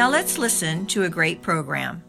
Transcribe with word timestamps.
Now 0.00 0.08
let's 0.08 0.38
listen 0.38 0.86
to 0.86 1.02
a 1.02 1.10
great 1.10 1.42
program. 1.42 2.02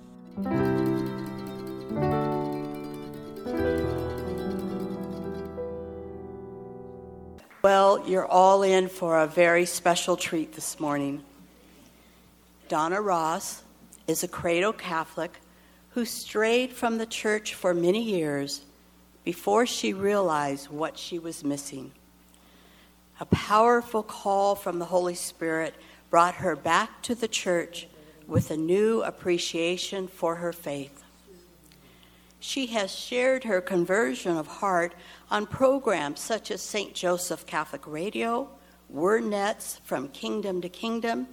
Well, 7.61 8.07
you're 8.07 8.25
all 8.25 8.63
in 8.63 8.87
for 8.87 9.19
a 9.19 9.27
very 9.27 9.65
special 9.65 10.15
treat 10.15 10.53
this 10.53 10.79
morning. 10.79 11.21
Donna 12.69 13.01
Ross 13.01 13.61
is 14.07 14.23
a 14.23 14.27
cradle 14.29 14.71
Catholic 14.71 15.41
who 15.89 16.05
strayed 16.05 16.71
from 16.71 16.97
the 16.97 17.05
church 17.05 17.55
for 17.55 17.73
many 17.73 18.01
years 18.01 18.61
before 19.25 19.65
she 19.65 19.91
realized 19.91 20.69
what 20.69 20.97
she 20.97 21.19
was 21.19 21.43
missing. 21.43 21.91
A 23.19 23.25
powerful 23.25 24.01
call 24.01 24.55
from 24.55 24.79
the 24.79 24.85
Holy 24.85 25.13
Spirit 25.15 25.75
brought 26.11 26.35
her 26.35 26.55
back 26.55 27.01
to 27.01 27.15
the 27.15 27.27
church 27.27 27.87
with 28.27 28.51
a 28.51 28.57
new 28.57 29.01
appreciation 29.01 30.07
for 30.07 30.35
her 30.35 30.53
faith. 30.53 31.03
She 32.39 32.67
has 32.67 32.93
shared 32.93 33.45
her 33.45 33.61
conversion 33.61 34.35
of 34.35 34.45
heart 34.45 34.93
on 35.29 35.45
programs 35.45 36.19
such 36.19 36.51
as 36.51 36.61
St. 36.61 36.93
Joseph 36.93 37.45
Catholic 37.45 37.87
Radio, 37.87 38.49
Wordnet's 38.93 39.79
from 39.85 40.09
Kingdom 40.09 40.59
to 40.61 40.69
Kingdom, 40.69 41.27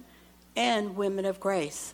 and 0.55 0.95
Women 0.95 1.25
of 1.25 1.39
Grace. 1.39 1.93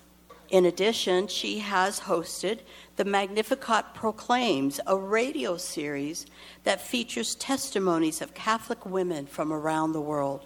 In 0.49 0.65
addition, 0.65 1.27
she 1.27 1.59
has 1.59 2.01
hosted 2.01 2.59
the 2.97 3.05
Magnificat 3.05 3.95
Proclaims, 3.95 4.79
a 4.85 4.95
radio 4.95 5.57
series 5.57 6.27
that 6.65 6.81
features 6.81 7.33
testimonies 7.33 8.21
of 8.21 8.35
Catholic 8.35 8.85
women 8.85 9.25
from 9.25 9.51
around 9.51 9.93
the 9.93 10.01
world. 10.01 10.45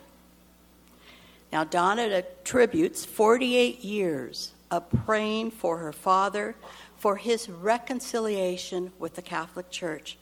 Now, 1.52 1.64
Donna 1.64 2.04
attributes 2.04 3.06
48 3.06 3.84
years 3.84 4.52
of 4.70 4.90
praying 5.06 5.52
for 5.52 5.78
her 5.78 5.92
father, 5.92 6.56
for 6.98 7.16
his 7.16 7.50
reconciliation 7.50 8.92
with 9.00 9.16
the 9.16 9.22
Catholic 9.22 9.72
Church, 9.72 10.18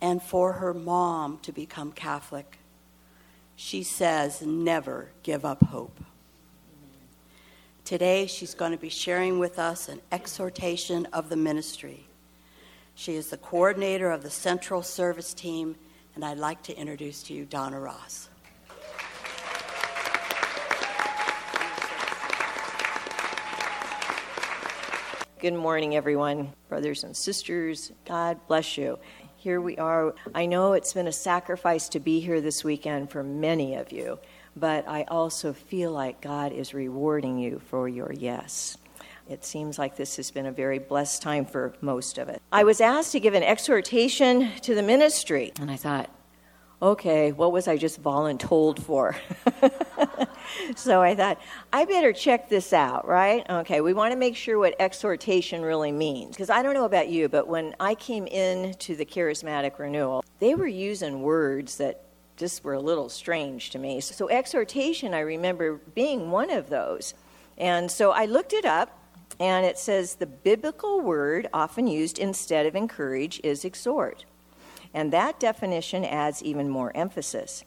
and 0.00 0.22
for 0.22 0.54
her 0.54 0.74
mom 0.74 1.38
to 1.42 1.52
become 1.52 1.92
Catholic. 1.92 2.58
She 3.56 3.82
says, 3.82 4.42
never 4.42 5.08
give 5.22 5.44
up 5.44 5.64
hope. 5.64 5.98
Today, 7.84 8.26
she's 8.26 8.54
going 8.54 8.72
to 8.72 8.78
be 8.78 8.90
sharing 8.90 9.38
with 9.38 9.58
us 9.58 9.88
an 9.88 10.02
exhortation 10.12 11.06
of 11.06 11.30
the 11.30 11.36
ministry. 11.36 12.04
She 12.94 13.14
is 13.14 13.30
the 13.30 13.38
coordinator 13.38 14.10
of 14.10 14.22
the 14.22 14.30
Central 14.30 14.82
Service 14.82 15.32
Team, 15.32 15.76
and 16.14 16.24
I'd 16.24 16.36
like 16.36 16.62
to 16.64 16.76
introduce 16.76 17.22
to 17.24 17.32
you 17.32 17.46
Donna 17.46 17.80
Ross. 17.80 18.28
Good 25.40 25.54
morning, 25.54 25.94
everyone, 25.94 26.52
brothers 26.68 27.04
and 27.04 27.16
sisters. 27.16 27.92
God 28.04 28.40
bless 28.48 28.76
you. 28.76 28.98
Here 29.36 29.60
we 29.60 29.76
are. 29.76 30.12
I 30.34 30.46
know 30.46 30.72
it's 30.72 30.92
been 30.92 31.06
a 31.06 31.12
sacrifice 31.12 31.88
to 31.90 32.00
be 32.00 32.18
here 32.18 32.40
this 32.40 32.64
weekend 32.64 33.12
for 33.12 33.22
many 33.22 33.76
of 33.76 33.92
you, 33.92 34.18
but 34.56 34.88
I 34.88 35.04
also 35.04 35.52
feel 35.52 35.92
like 35.92 36.20
God 36.20 36.50
is 36.50 36.74
rewarding 36.74 37.38
you 37.38 37.60
for 37.60 37.88
your 37.88 38.12
yes. 38.12 38.78
It 39.28 39.44
seems 39.44 39.78
like 39.78 39.96
this 39.96 40.16
has 40.16 40.32
been 40.32 40.46
a 40.46 40.50
very 40.50 40.80
blessed 40.80 41.22
time 41.22 41.46
for 41.46 41.72
most 41.80 42.18
of 42.18 42.28
it. 42.28 42.42
I 42.50 42.64
was 42.64 42.80
asked 42.80 43.12
to 43.12 43.20
give 43.20 43.34
an 43.34 43.44
exhortation 43.44 44.50
to 44.62 44.74
the 44.74 44.82
ministry, 44.82 45.52
and 45.60 45.70
I 45.70 45.76
thought, 45.76 46.10
okay, 46.80 47.32
what 47.32 47.52
was 47.52 47.68
I 47.68 47.76
just 47.76 48.02
voluntold 48.02 48.80
for? 48.80 49.16
so 50.76 51.02
I 51.02 51.14
thought, 51.14 51.40
I 51.72 51.84
better 51.84 52.12
check 52.12 52.48
this 52.48 52.72
out, 52.72 53.06
right? 53.06 53.44
Okay, 53.48 53.80
we 53.80 53.92
want 53.92 54.12
to 54.12 54.16
make 54.16 54.36
sure 54.36 54.58
what 54.58 54.74
exhortation 54.78 55.62
really 55.62 55.92
means. 55.92 56.30
Because 56.30 56.50
I 56.50 56.62
don't 56.62 56.74
know 56.74 56.84
about 56.84 57.08
you, 57.08 57.28
but 57.28 57.48
when 57.48 57.74
I 57.80 57.94
came 57.94 58.26
in 58.26 58.74
to 58.74 58.96
the 58.96 59.04
charismatic 59.04 59.78
renewal, 59.78 60.24
they 60.38 60.54
were 60.54 60.68
using 60.68 61.22
words 61.22 61.78
that 61.78 62.04
just 62.36 62.62
were 62.62 62.74
a 62.74 62.80
little 62.80 63.08
strange 63.08 63.70
to 63.70 63.78
me. 63.78 64.00
So, 64.00 64.28
exhortation, 64.28 65.12
I 65.12 65.20
remember 65.20 65.80
being 65.94 66.30
one 66.30 66.50
of 66.50 66.68
those. 66.68 67.14
And 67.56 67.90
so 67.90 68.12
I 68.12 68.26
looked 68.26 68.52
it 68.52 68.64
up, 68.64 68.96
and 69.40 69.66
it 69.66 69.76
says 69.76 70.14
the 70.14 70.26
biblical 70.26 71.00
word 71.00 71.48
often 71.52 71.88
used 71.88 72.20
instead 72.20 72.66
of 72.66 72.76
encourage 72.76 73.40
is 73.42 73.64
exhort. 73.64 74.24
And 74.94 75.12
that 75.12 75.38
definition 75.38 76.04
adds 76.04 76.42
even 76.42 76.68
more 76.68 76.96
emphasis. 76.96 77.64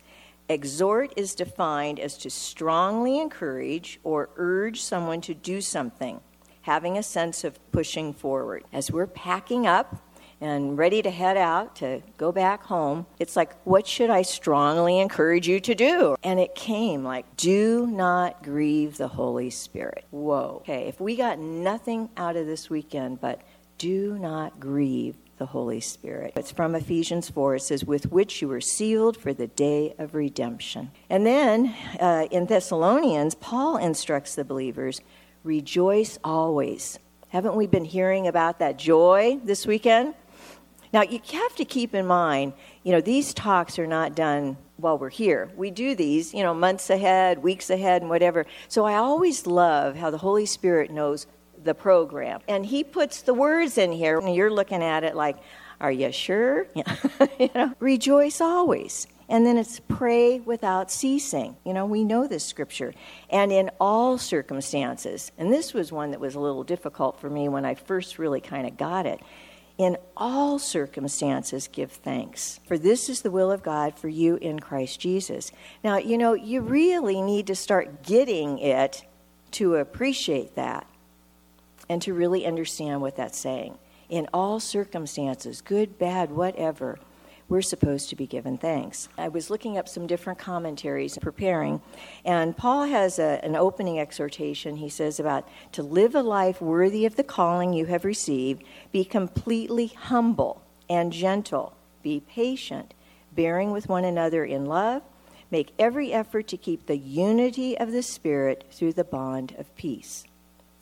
Exhort 0.50 1.14
is 1.16 1.34
defined 1.34 2.00
as 2.00 2.18
to 2.18 2.30
strongly 2.30 3.20
encourage 3.20 4.00
or 4.04 4.30
urge 4.36 4.82
someone 4.82 5.22
to 5.22 5.34
do 5.34 5.62
something, 5.62 6.20
having 6.64 6.98
a 6.98 7.04
sense 7.04 7.44
of 7.44 7.60
pushing 7.72 8.14
forward. 8.14 8.64
As 8.74 8.92
we're 8.92 9.08
packing 9.08 9.66
up 9.66 10.04
and 10.42 10.78
ready 10.78 11.02
to 11.04 11.12
head 11.12 11.38
out 11.38 11.76
to 11.78 12.02
go 12.18 12.32
back 12.32 12.64
home, 12.64 13.06
it's 13.20 13.36
like, 13.36 13.54
what 13.64 13.88
should 13.88 14.10
I 14.10 14.24
strongly 14.24 15.00
encourage 15.00 15.48
you 15.48 15.60
to 15.62 15.76
do? 15.76 16.16
And 16.24 16.40
it 16.40 16.56
came 16.56 17.04
like, 17.04 17.38
do 17.38 17.88
not 17.88 18.44
grieve 18.44 18.98
the 18.98 19.08
Holy 19.08 19.52
Spirit. 19.52 20.04
Whoa. 20.10 20.58
Okay, 20.64 20.88
if 20.88 21.00
we 21.00 21.16
got 21.16 21.40
nothing 21.40 22.10
out 22.18 22.36
of 22.36 22.48
this 22.48 22.70
weekend 22.70 23.22
but 23.22 23.42
do 23.78 24.18
not 24.20 24.60
grieve 24.60 25.16
the 25.42 25.48
Holy 25.48 25.80
Spirit. 25.80 26.34
It's 26.36 26.52
from 26.52 26.76
Ephesians 26.76 27.32
4. 27.32 27.56
It 27.56 27.64
says, 27.64 27.84
with 27.84 28.12
which 28.12 28.44
you 28.44 28.48
were 28.48 28.62
sealed 28.62 29.18
for 29.18 29.34
the 29.34 29.48
day 29.48 29.96
of 29.98 30.14
redemption. 30.14 30.92
And 31.10 31.26
then 31.26 31.74
uh, 32.00 32.28
in 32.30 32.46
Thessalonians, 32.46 33.34
Paul 33.34 33.78
instructs 33.78 34.36
the 34.36 34.46
believers, 34.46 35.02
rejoice 35.44 36.20
always. 36.24 37.00
Haven't 37.30 37.56
we 37.56 37.66
been 37.66 37.86
hearing 37.86 38.28
about 38.28 38.60
that 38.60 38.78
joy 38.78 39.40
this 39.44 39.66
weekend? 39.66 40.14
Now, 40.94 41.02
you 41.02 41.20
have 41.34 41.56
to 41.56 41.66
keep 41.66 41.96
in 41.96 42.06
mind, 42.06 42.54
you 42.84 42.92
know, 42.92 43.02
these 43.02 43.34
talks 43.34 43.80
are 43.80 43.88
not 43.88 44.14
done 44.14 44.58
while 44.78 45.00
we're 45.00 45.10
here. 45.10 45.50
We 45.56 45.72
do 45.72 45.96
these, 45.96 46.36
you 46.36 46.44
know, 46.44 46.54
months 46.54 46.92
ahead, 46.92 47.42
weeks 47.42 47.72
ahead, 47.72 48.04
and 48.04 48.12
whatever. 48.12 48.46
So 48.68 48.86
I 48.86 48.94
always 48.94 49.48
love 49.48 49.96
how 49.96 50.12
the 50.12 50.20
Holy 50.20 50.46
Spirit 50.46 50.92
knows 50.92 51.26
the 51.64 51.74
program. 51.74 52.42
And 52.48 52.66
he 52.66 52.84
puts 52.84 53.22
the 53.22 53.34
words 53.34 53.78
in 53.78 53.92
here, 53.92 54.20
and 54.20 54.34
you're 54.36 54.52
looking 54.52 54.84
at 54.84 55.04
it 55.04 55.16
like, 55.16 55.38
are 55.82 55.92
you 55.92 56.12
sure? 56.12 56.68
you 57.40 57.50
know, 57.56 57.74
rejoice 57.80 58.40
always. 58.40 59.08
And 59.28 59.46
then 59.46 59.58
it's 59.58 59.80
pray 59.80 60.40
without 60.40 60.92
ceasing. 60.92 61.56
You 61.66 61.74
know, 61.74 61.86
we 61.86 62.04
know 62.04 62.28
this 62.28 62.46
scripture. 62.46 62.94
And 63.30 63.52
in 63.52 63.72
all 63.80 64.18
circumstances, 64.18 65.32
and 65.38 65.52
this 65.52 65.74
was 65.74 65.92
one 65.92 66.12
that 66.12 66.20
was 66.20 66.36
a 66.36 66.40
little 66.40 66.64
difficult 66.64 67.20
for 67.20 67.30
me 67.30 67.48
when 67.48 67.66
I 67.66 67.76
first 67.76 68.20
really 68.20 68.42
kind 68.42 68.68
of 68.68 68.78
got 68.78 69.06
it. 69.06 69.22
In 69.78 69.98
all 70.18 70.60
circumstances, 70.60 71.68
give 71.68 71.92
thanks, 71.92 72.60
for 72.68 72.78
this 72.78 73.10
is 73.10 73.22
the 73.22 73.32
will 73.32 73.52
of 73.52 73.64
God 73.64 73.98
for 73.98 74.10
you 74.10 74.36
in 74.36 74.60
Christ 74.60 75.00
Jesus. 75.00 75.52
Now, 75.84 75.98
you 75.98 76.18
know, 76.18 76.34
you 76.34 76.62
really 76.62 77.22
need 77.22 77.48
to 77.48 77.56
start 77.56 78.04
getting 78.04 78.60
it 78.60 79.04
to 79.52 79.76
appreciate 79.76 80.56
that 80.56 80.86
and 81.92 82.02
to 82.02 82.14
really 82.14 82.46
understand 82.46 83.02
what 83.02 83.18
that's 83.18 83.38
saying. 83.38 83.78
In 84.08 84.26
all 84.34 84.62
circumstances, 84.62 85.60
good, 85.60 86.00
bad, 86.00 86.32
whatever, 86.32 86.98
we're 87.50 87.62
supposed 87.62 88.10
to 88.10 88.16
be 88.16 88.26
given 88.26 88.58
thanks. 88.58 89.10
I 89.18 89.28
was 89.28 89.50
looking 89.50 89.78
up 89.78 89.90
some 89.90 90.08
different 90.08 90.40
commentaries 90.40 91.18
preparing, 91.18 91.82
and 92.24 92.56
Paul 92.56 92.86
has 92.86 93.20
a, 93.20 93.44
an 93.44 93.58
opening 93.58 94.00
exhortation. 94.00 94.78
He 94.78 94.88
says 94.88 95.20
about 95.20 95.46
to 95.74 95.84
live 95.84 96.16
a 96.16 96.22
life 96.22 96.62
worthy 96.62 97.06
of 97.06 97.18
the 97.18 97.26
calling 97.26 97.74
you 97.74 97.88
have 97.88 98.06
received, 98.06 98.64
be 98.94 99.04
completely 99.04 99.88
humble 99.88 100.62
and 100.90 101.12
gentle, 101.12 101.76
be 102.02 102.22
patient, 102.22 102.94
bearing 103.34 103.72
with 103.72 103.90
one 103.90 104.06
another 104.06 104.46
in 104.46 104.66
love, 104.66 105.02
make 105.52 105.74
every 105.78 106.14
effort 106.14 106.48
to 106.48 106.56
keep 106.56 106.86
the 106.86 106.98
unity 106.98 107.78
of 107.78 107.92
the 107.92 108.02
Spirit 108.02 108.64
through 108.72 108.94
the 108.94 109.04
bond 109.04 109.54
of 109.58 109.76
peace. 109.76 110.24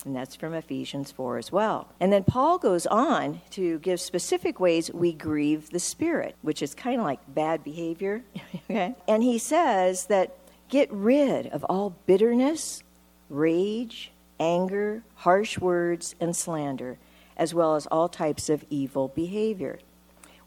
And 0.06 0.16
that's 0.16 0.36
from 0.36 0.54
Ephesians 0.54 1.12
4 1.12 1.38
as 1.38 1.52
well. 1.52 1.90
And 2.00 2.12
then 2.12 2.24
Paul 2.24 2.58
goes 2.58 2.88
on 2.88 3.42
to 3.52 3.80
give 3.80 4.00
specific 4.00 4.60
ways 4.60 4.92
we 4.94 5.12
grieve 5.12 5.70
the 5.72 5.80
Spirit, 5.80 6.36
which 6.42 6.62
is 6.62 6.74
kind 6.74 7.00
of 7.00 7.06
like 7.06 7.20
bad 7.28 7.64
behavior. 7.64 8.24
okay? 8.70 8.96
And 9.08 9.24
he 9.24 9.38
says 9.38 10.06
that 10.06 10.38
get 10.70 10.92
rid 10.92 11.48
of 11.48 11.66
all 11.66 11.96
bitterness, 12.06 12.84
rage, 13.30 14.12
anger, 14.40 15.04
harsh 15.16 15.58
words, 15.58 16.16
and 16.20 16.36
slander, 16.36 16.98
as 17.36 17.54
well 17.54 17.76
as 17.76 17.86
all 17.88 18.08
types 18.08 18.50
of 18.50 18.64
evil 18.70 19.10
behavior. 19.10 19.80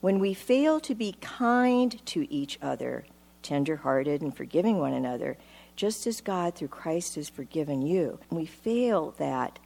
When 0.01 0.19
we 0.19 0.35
fail 0.35 0.81
to 0.81 0.95
be 0.95 1.17
kind 1.21 2.05
to 2.07 2.33
each 2.33 2.59
other, 2.61 3.05
tender 3.43 3.77
hearted, 3.77 4.23
and 4.23 4.37
forgiving 4.37 4.79
one 4.79 4.93
another, 4.93 5.37
just 5.77 6.07
as 6.07 6.21
God 6.21 6.55
through 6.55 6.69
Christ 6.69 7.17
has 7.17 7.29
forgiven 7.29 7.83
you, 7.83 8.19
we 8.31 8.47
fail 8.47 9.15
that, 9.19 9.59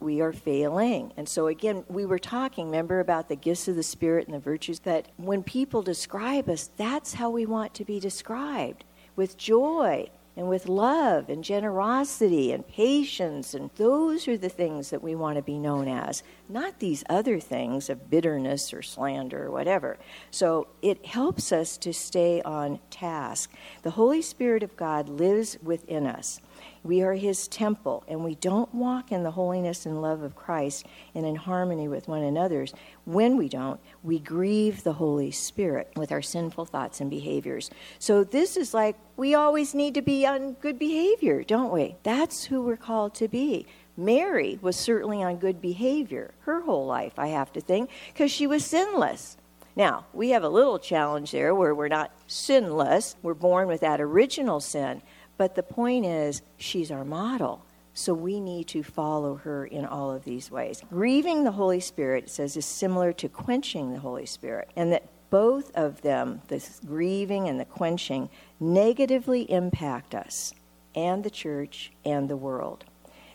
we 0.00 0.20
are 0.20 0.32
failing. 0.32 1.12
And 1.16 1.28
so, 1.28 1.48
again, 1.48 1.84
we 1.88 2.06
were 2.06 2.18
talking, 2.18 2.66
remember, 2.66 3.00
about 3.00 3.28
the 3.28 3.36
gifts 3.36 3.66
of 3.68 3.76
the 3.76 3.82
Spirit 3.82 4.26
and 4.26 4.34
the 4.34 4.40
virtues 4.40 4.80
that 4.80 5.08
when 5.16 5.42
people 5.42 5.82
describe 5.82 6.48
us, 6.48 6.70
that's 6.76 7.14
how 7.14 7.30
we 7.30 7.46
want 7.46 7.74
to 7.74 7.84
be 7.84 7.98
described 7.98 8.84
with 9.16 9.36
joy 9.36 10.08
and 10.38 10.48
with 10.48 10.68
love 10.68 11.28
and 11.28 11.42
generosity 11.42 12.52
and 12.52 12.66
patience. 12.68 13.54
And 13.54 13.70
those 13.74 14.28
are 14.28 14.36
the 14.36 14.48
things 14.48 14.90
that 14.90 15.02
we 15.02 15.16
want 15.16 15.34
to 15.34 15.42
be 15.42 15.58
known 15.58 15.88
as, 15.88 16.22
not 16.48 16.78
these 16.78 17.02
other 17.10 17.40
things 17.40 17.90
of 17.90 18.08
bitterness 18.08 18.72
or 18.72 18.80
slander 18.80 19.46
or 19.46 19.50
whatever. 19.50 19.98
So 20.30 20.68
it 20.80 21.04
helps 21.04 21.50
us 21.50 21.76
to 21.78 21.92
stay 21.92 22.40
on 22.42 22.78
task. 22.88 23.52
The 23.82 23.90
Holy 23.90 24.22
Spirit 24.22 24.62
of 24.62 24.76
God 24.76 25.08
lives 25.08 25.58
within 25.60 26.06
us. 26.06 26.40
We 26.82 27.02
are 27.02 27.14
his 27.14 27.48
temple, 27.48 28.04
and 28.08 28.24
we 28.24 28.34
don't 28.36 28.72
walk 28.74 29.12
in 29.12 29.22
the 29.22 29.32
holiness 29.32 29.86
and 29.86 30.00
love 30.00 30.22
of 30.22 30.36
Christ 30.36 30.86
and 31.14 31.26
in 31.26 31.36
harmony 31.36 31.88
with 31.88 32.08
one 32.08 32.22
another's. 32.22 32.72
When 33.04 33.36
we 33.36 33.48
don't, 33.48 33.80
we 34.02 34.18
grieve 34.18 34.84
the 34.84 34.94
Holy 34.94 35.30
Spirit 35.30 35.90
with 35.96 36.12
our 36.12 36.22
sinful 36.22 36.66
thoughts 36.66 37.00
and 37.00 37.10
behaviors. 37.10 37.70
So, 37.98 38.24
this 38.24 38.56
is 38.56 38.72
like 38.74 38.96
we 39.16 39.34
always 39.34 39.74
need 39.74 39.94
to 39.94 40.02
be 40.02 40.26
on 40.26 40.52
good 40.54 40.78
behavior, 40.78 41.42
don't 41.42 41.72
we? 41.72 41.96
That's 42.02 42.44
who 42.44 42.62
we're 42.62 42.76
called 42.76 43.14
to 43.16 43.28
be. 43.28 43.66
Mary 43.96 44.58
was 44.62 44.76
certainly 44.76 45.22
on 45.22 45.36
good 45.36 45.60
behavior 45.60 46.32
her 46.40 46.60
whole 46.60 46.86
life, 46.86 47.18
I 47.18 47.28
have 47.28 47.52
to 47.54 47.60
think, 47.60 47.90
because 48.12 48.30
she 48.30 48.46
was 48.46 48.64
sinless. 48.64 49.36
Now, 49.74 50.06
we 50.12 50.30
have 50.30 50.42
a 50.42 50.48
little 50.48 50.78
challenge 50.80 51.30
there 51.30 51.54
where 51.54 51.72
we're 51.72 51.86
not 51.86 52.12
sinless. 52.26 53.16
We're 53.22 53.34
born 53.34 53.68
with 53.68 53.80
that 53.82 54.00
original 54.00 54.58
sin. 54.58 55.02
But 55.38 55.54
the 55.54 55.62
point 55.62 56.04
is, 56.04 56.42
she's 56.58 56.90
our 56.90 57.04
model. 57.04 57.64
So 57.94 58.12
we 58.14 58.38
need 58.38 58.68
to 58.68 58.82
follow 58.82 59.36
her 59.36 59.64
in 59.64 59.84
all 59.84 60.12
of 60.12 60.24
these 60.24 60.50
ways. 60.50 60.82
Grieving 60.90 61.44
the 61.44 61.52
Holy 61.52 61.80
Spirit, 61.80 62.24
it 62.24 62.30
says, 62.30 62.56
is 62.56 62.66
similar 62.66 63.12
to 63.14 63.28
quenching 63.28 63.92
the 63.92 63.98
Holy 63.98 64.26
Spirit. 64.26 64.70
And 64.76 64.92
that 64.92 65.08
both 65.30 65.74
of 65.74 66.02
them, 66.02 66.42
the 66.48 66.64
grieving 66.86 67.48
and 67.48 67.58
the 67.58 67.64
quenching, 67.64 68.28
negatively 68.60 69.50
impact 69.50 70.14
us 70.14 70.54
and 70.94 71.24
the 71.24 71.30
church 71.30 71.92
and 72.04 72.28
the 72.28 72.36
world. 72.36 72.84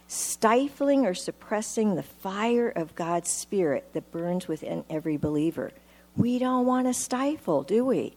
Stifling 0.07 1.05
or 1.05 1.13
suppressing 1.13 1.95
the 1.95 2.03
fire 2.03 2.69
of 2.69 2.95
God's 2.95 3.29
Spirit 3.29 3.89
that 3.94 4.11
burns 4.11 4.47
within 4.47 4.83
every 4.89 5.17
believer. 5.17 5.71
We 6.15 6.39
don't 6.39 6.65
want 6.65 6.88
to 6.88 6.94
stifle, 6.94 7.63
do 7.63 7.85
we? 7.85 8.15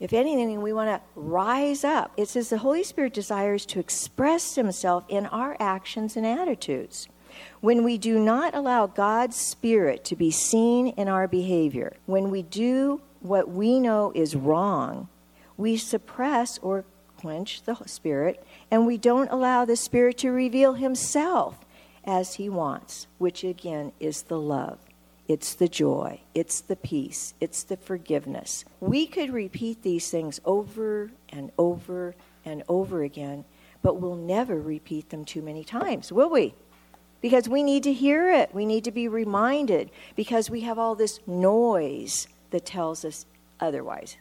If 0.00 0.12
anything, 0.12 0.62
we 0.62 0.72
want 0.72 0.88
to 0.90 1.00
rise 1.16 1.82
up. 1.82 2.12
It 2.16 2.28
says 2.28 2.50
the 2.50 2.58
Holy 2.58 2.84
Spirit 2.84 3.12
desires 3.12 3.66
to 3.66 3.80
express 3.80 4.54
Himself 4.54 5.04
in 5.08 5.26
our 5.26 5.56
actions 5.58 6.16
and 6.16 6.24
attitudes. 6.24 7.08
When 7.60 7.84
we 7.84 7.98
do 7.98 8.18
not 8.18 8.54
allow 8.54 8.86
God's 8.86 9.36
Spirit 9.36 10.04
to 10.04 10.16
be 10.16 10.30
seen 10.30 10.88
in 10.88 11.08
our 11.08 11.26
behavior, 11.26 11.96
when 12.06 12.30
we 12.30 12.42
do 12.42 13.00
what 13.20 13.48
we 13.48 13.80
know 13.80 14.12
is 14.14 14.36
wrong, 14.36 15.08
we 15.56 15.76
suppress 15.76 16.58
or 16.58 16.84
quench 17.16 17.62
the 17.64 17.74
Spirit, 17.86 18.44
and 18.70 18.86
we 18.86 18.96
don't 18.96 19.30
allow 19.30 19.64
the 19.64 19.76
Spirit 19.76 20.18
to 20.18 20.30
reveal 20.30 20.74
Himself 20.74 21.58
as 22.04 22.34
He 22.34 22.48
wants, 22.48 23.08
which 23.18 23.42
again 23.42 23.92
is 23.98 24.22
the 24.22 24.38
love. 24.38 24.78
It's 25.28 25.54
the 25.54 25.68
joy. 25.68 26.20
It's 26.34 26.62
the 26.62 26.74
peace. 26.74 27.34
It's 27.38 27.62
the 27.62 27.76
forgiveness. 27.76 28.64
We 28.80 29.06
could 29.06 29.30
repeat 29.30 29.82
these 29.82 30.10
things 30.10 30.40
over 30.44 31.10
and 31.28 31.52
over 31.58 32.14
and 32.46 32.62
over 32.66 33.02
again, 33.02 33.44
but 33.82 34.00
we'll 34.00 34.16
never 34.16 34.58
repeat 34.58 35.10
them 35.10 35.26
too 35.26 35.42
many 35.42 35.64
times, 35.64 36.10
will 36.10 36.30
we? 36.30 36.54
Because 37.20 37.48
we 37.48 37.62
need 37.62 37.82
to 37.82 37.92
hear 37.92 38.32
it. 38.32 38.54
We 38.54 38.64
need 38.64 38.84
to 38.84 38.90
be 38.90 39.06
reminded 39.06 39.90
because 40.16 40.48
we 40.48 40.62
have 40.62 40.78
all 40.78 40.94
this 40.94 41.20
noise 41.26 42.26
that 42.50 42.64
tells 42.64 43.04
us 43.04 43.26
otherwise 43.60 44.16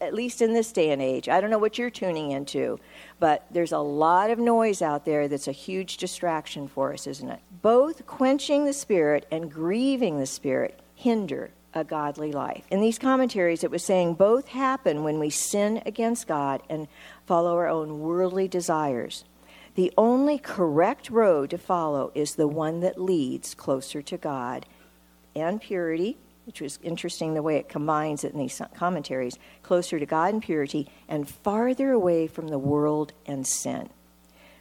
at 0.00 0.14
least 0.14 0.40
in 0.40 0.52
this 0.52 0.72
day 0.72 0.90
and 0.90 1.02
age. 1.02 1.28
I 1.28 1.40
don't 1.40 1.50
know 1.50 1.58
what 1.58 1.78
you're 1.78 1.90
tuning 1.90 2.30
into, 2.30 2.78
but 3.20 3.46
there's 3.50 3.72
a 3.72 3.78
lot 3.78 4.30
of 4.30 4.38
noise 4.38 4.82
out 4.82 5.04
there 5.04 5.28
that's 5.28 5.48
a 5.48 5.52
huge 5.52 5.96
distraction 5.98 6.68
for 6.68 6.92
us, 6.92 7.06
isn't 7.06 7.28
it? 7.28 7.40
Both 7.62 8.06
quenching 8.06 8.64
the 8.64 8.72
spirit 8.72 9.26
and 9.30 9.50
grieving 9.50 10.18
the 10.18 10.26
spirit 10.26 10.80
hinder 10.94 11.50
a 11.74 11.84
godly 11.84 12.32
life. 12.32 12.64
In 12.70 12.80
these 12.80 12.98
commentaries, 12.98 13.64
it 13.64 13.70
was 13.70 13.84
saying 13.84 14.14
both 14.14 14.48
happen 14.48 15.02
when 15.02 15.18
we 15.18 15.30
sin 15.30 15.82
against 15.84 16.28
God 16.28 16.62
and 16.70 16.86
follow 17.26 17.56
our 17.56 17.68
own 17.68 18.00
worldly 18.00 18.48
desires. 18.48 19.24
The 19.74 19.92
only 19.98 20.38
correct 20.38 21.10
road 21.10 21.50
to 21.50 21.58
follow 21.58 22.12
is 22.14 22.36
the 22.36 22.46
one 22.46 22.80
that 22.80 23.00
leads 23.00 23.54
closer 23.54 24.02
to 24.02 24.16
God 24.16 24.66
and 25.34 25.60
purity 25.60 26.16
which 26.46 26.60
was 26.60 26.78
interesting 26.82 27.34
the 27.34 27.42
way 27.42 27.56
it 27.56 27.68
combines 27.68 28.24
it 28.24 28.32
in 28.32 28.38
these 28.38 28.60
commentaries, 28.76 29.38
closer 29.62 29.98
to 29.98 30.06
God 30.06 30.34
and 30.34 30.42
purity 30.42 30.88
and 31.08 31.28
farther 31.28 31.92
away 31.92 32.26
from 32.26 32.48
the 32.48 32.58
world 32.58 33.12
and 33.26 33.46
sin. 33.46 33.88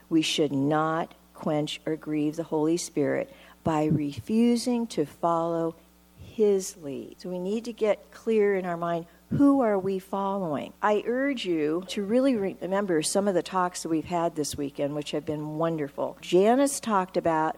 We 0.09 0.21
should 0.21 0.51
not 0.51 1.13
quench 1.33 1.81
or 1.85 1.95
grieve 1.95 2.35
the 2.35 2.44
Holy 2.44 2.77
Spirit 2.77 3.33
by 3.63 3.85
refusing 3.85 4.88
to 4.88 5.06
follow 5.06 5.75
his 6.21 6.77
lead. 6.77 7.19
So 7.19 7.30
we 7.30 7.39
need 7.39 7.65
to 7.65 7.74
get 7.74 8.12
clear 8.12 8.56
in 8.56 8.65
our 8.65 8.77
mind 8.77 9.06
who 9.38 9.62
are 9.62 9.80
we 9.80 9.97
following? 9.97 10.74
I 10.81 11.03
urge 11.07 11.44
you 11.44 11.83
to 11.88 12.03
really 12.03 12.35
remember 12.35 13.01
some 13.01 13.27
of 13.27 13.33
the 13.33 13.41
talks 13.41 13.81
that 13.81 13.89
we've 13.89 14.06
had 14.06 14.35
this 14.35 14.56
weekend, 14.56 14.94
which 14.94 15.12
have 15.12 15.25
been 15.25 15.57
wonderful. 15.57 16.18
Janice 16.21 16.80
talked 16.80 17.18
about 17.18 17.57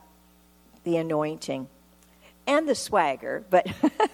the 0.86 0.96
anointing 0.96 1.68
and 2.48 2.68
the 2.68 2.76
swagger, 2.76 3.44
but 3.50 3.68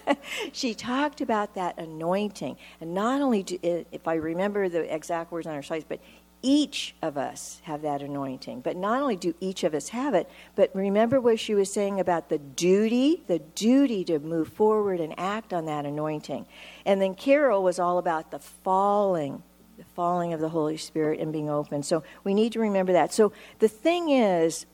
she 0.52 0.74
talked 0.74 1.20
about 1.20 1.54
that 1.54 1.78
anointing. 1.78 2.56
And 2.80 2.94
not 2.94 3.20
only, 3.20 3.42
do, 3.42 3.58
if 3.62 4.08
I 4.08 4.14
remember 4.14 4.68
the 4.68 4.92
exact 4.92 5.32
words 5.32 5.46
on 5.46 5.54
her 5.54 5.62
slides, 5.62 5.84
but 5.88 6.00
each 6.42 6.94
of 7.02 7.16
us 7.16 7.60
have 7.64 7.82
that 7.82 8.02
anointing. 8.02 8.60
But 8.60 8.76
not 8.76 9.00
only 9.00 9.16
do 9.16 9.34
each 9.40 9.64
of 9.64 9.74
us 9.74 9.88
have 9.90 10.14
it, 10.14 10.28
but 10.56 10.70
remember 10.74 11.20
what 11.20 11.38
she 11.38 11.54
was 11.54 11.72
saying 11.72 12.00
about 12.00 12.28
the 12.28 12.38
duty, 12.38 13.22
the 13.28 13.38
duty 13.38 14.04
to 14.04 14.18
move 14.18 14.48
forward 14.48 15.00
and 15.00 15.14
act 15.18 15.52
on 15.52 15.66
that 15.66 15.86
anointing. 15.86 16.46
And 16.84 17.00
then 17.00 17.14
Carol 17.14 17.62
was 17.62 17.78
all 17.78 17.98
about 17.98 18.32
the 18.32 18.40
falling, 18.40 19.42
the 19.78 19.84
falling 19.84 20.32
of 20.32 20.40
the 20.40 20.48
Holy 20.48 20.76
Spirit 20.76 21.20
and 21.20 21.32
being 21.32 21.48
open. 21.48 21.82
So 21.82 22.02
we 22.24 22.34
need 22.34 22.52
to 22.54 22.60
remember 22.60 22.92
that. 22.92 23.14
So 23.14 23.32
the 23.60 23.68
thing 23.68 24.10
is, 24.10 24.66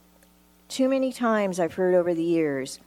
too 0.69 0.89
many 0.89 1.13
times 1.13 1.61
I've 1.61 1.75
heard 1.75 1.95
over 1.95 2.15
the 2.15 2.23
years, 2.23 2.79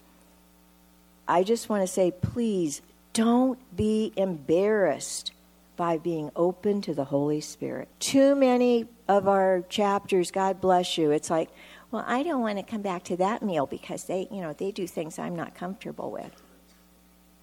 I 1.31 1.43
just 1.43 1.69
want 1.69 1.81
to 1.81 1.87
say, 1.87 2.11
please 2.11 2.81
don't 3.13 3.57
be 3.73 4.11
embarrassed 4.17 5.31
by 5.77 5.97
being 5.97 6.29
open 6.35 6.81
to 6.81 6.93
the 6.93 7.05
Holy 7.05 7.39
Spirit. 7.39 7.87
Too 7.99 8.35
many 8.35 8.85
of 9.07 9.29
our 9.29 9.63
chapters, 9.69 10.29
God 10.29 10.59
bless 10.59 10.97
you, 10.97 11.11
it's 11.11 11.29
like, 11.29 11.49
well, 11.89 12.03
I 12.05 12.23
don't 12.23 12.41
want 12.41 12.57
to 12.57 12.63
come 12.63 12.81
back 12.81 13.03
to 13.05 13.15
that 13.17 13.43
meal 13.43 13.65
because 13.65 14.03
they, 14.03 14.27
you 14.29 14.41
know, 14.41 14.51
they 14.51 14.71
do 14.71 14.85
things 14.85 15.17
I'm 15.17 15.35
not 15.35 15.55
comfortable 15.55 16.11
with. 16.11 16.43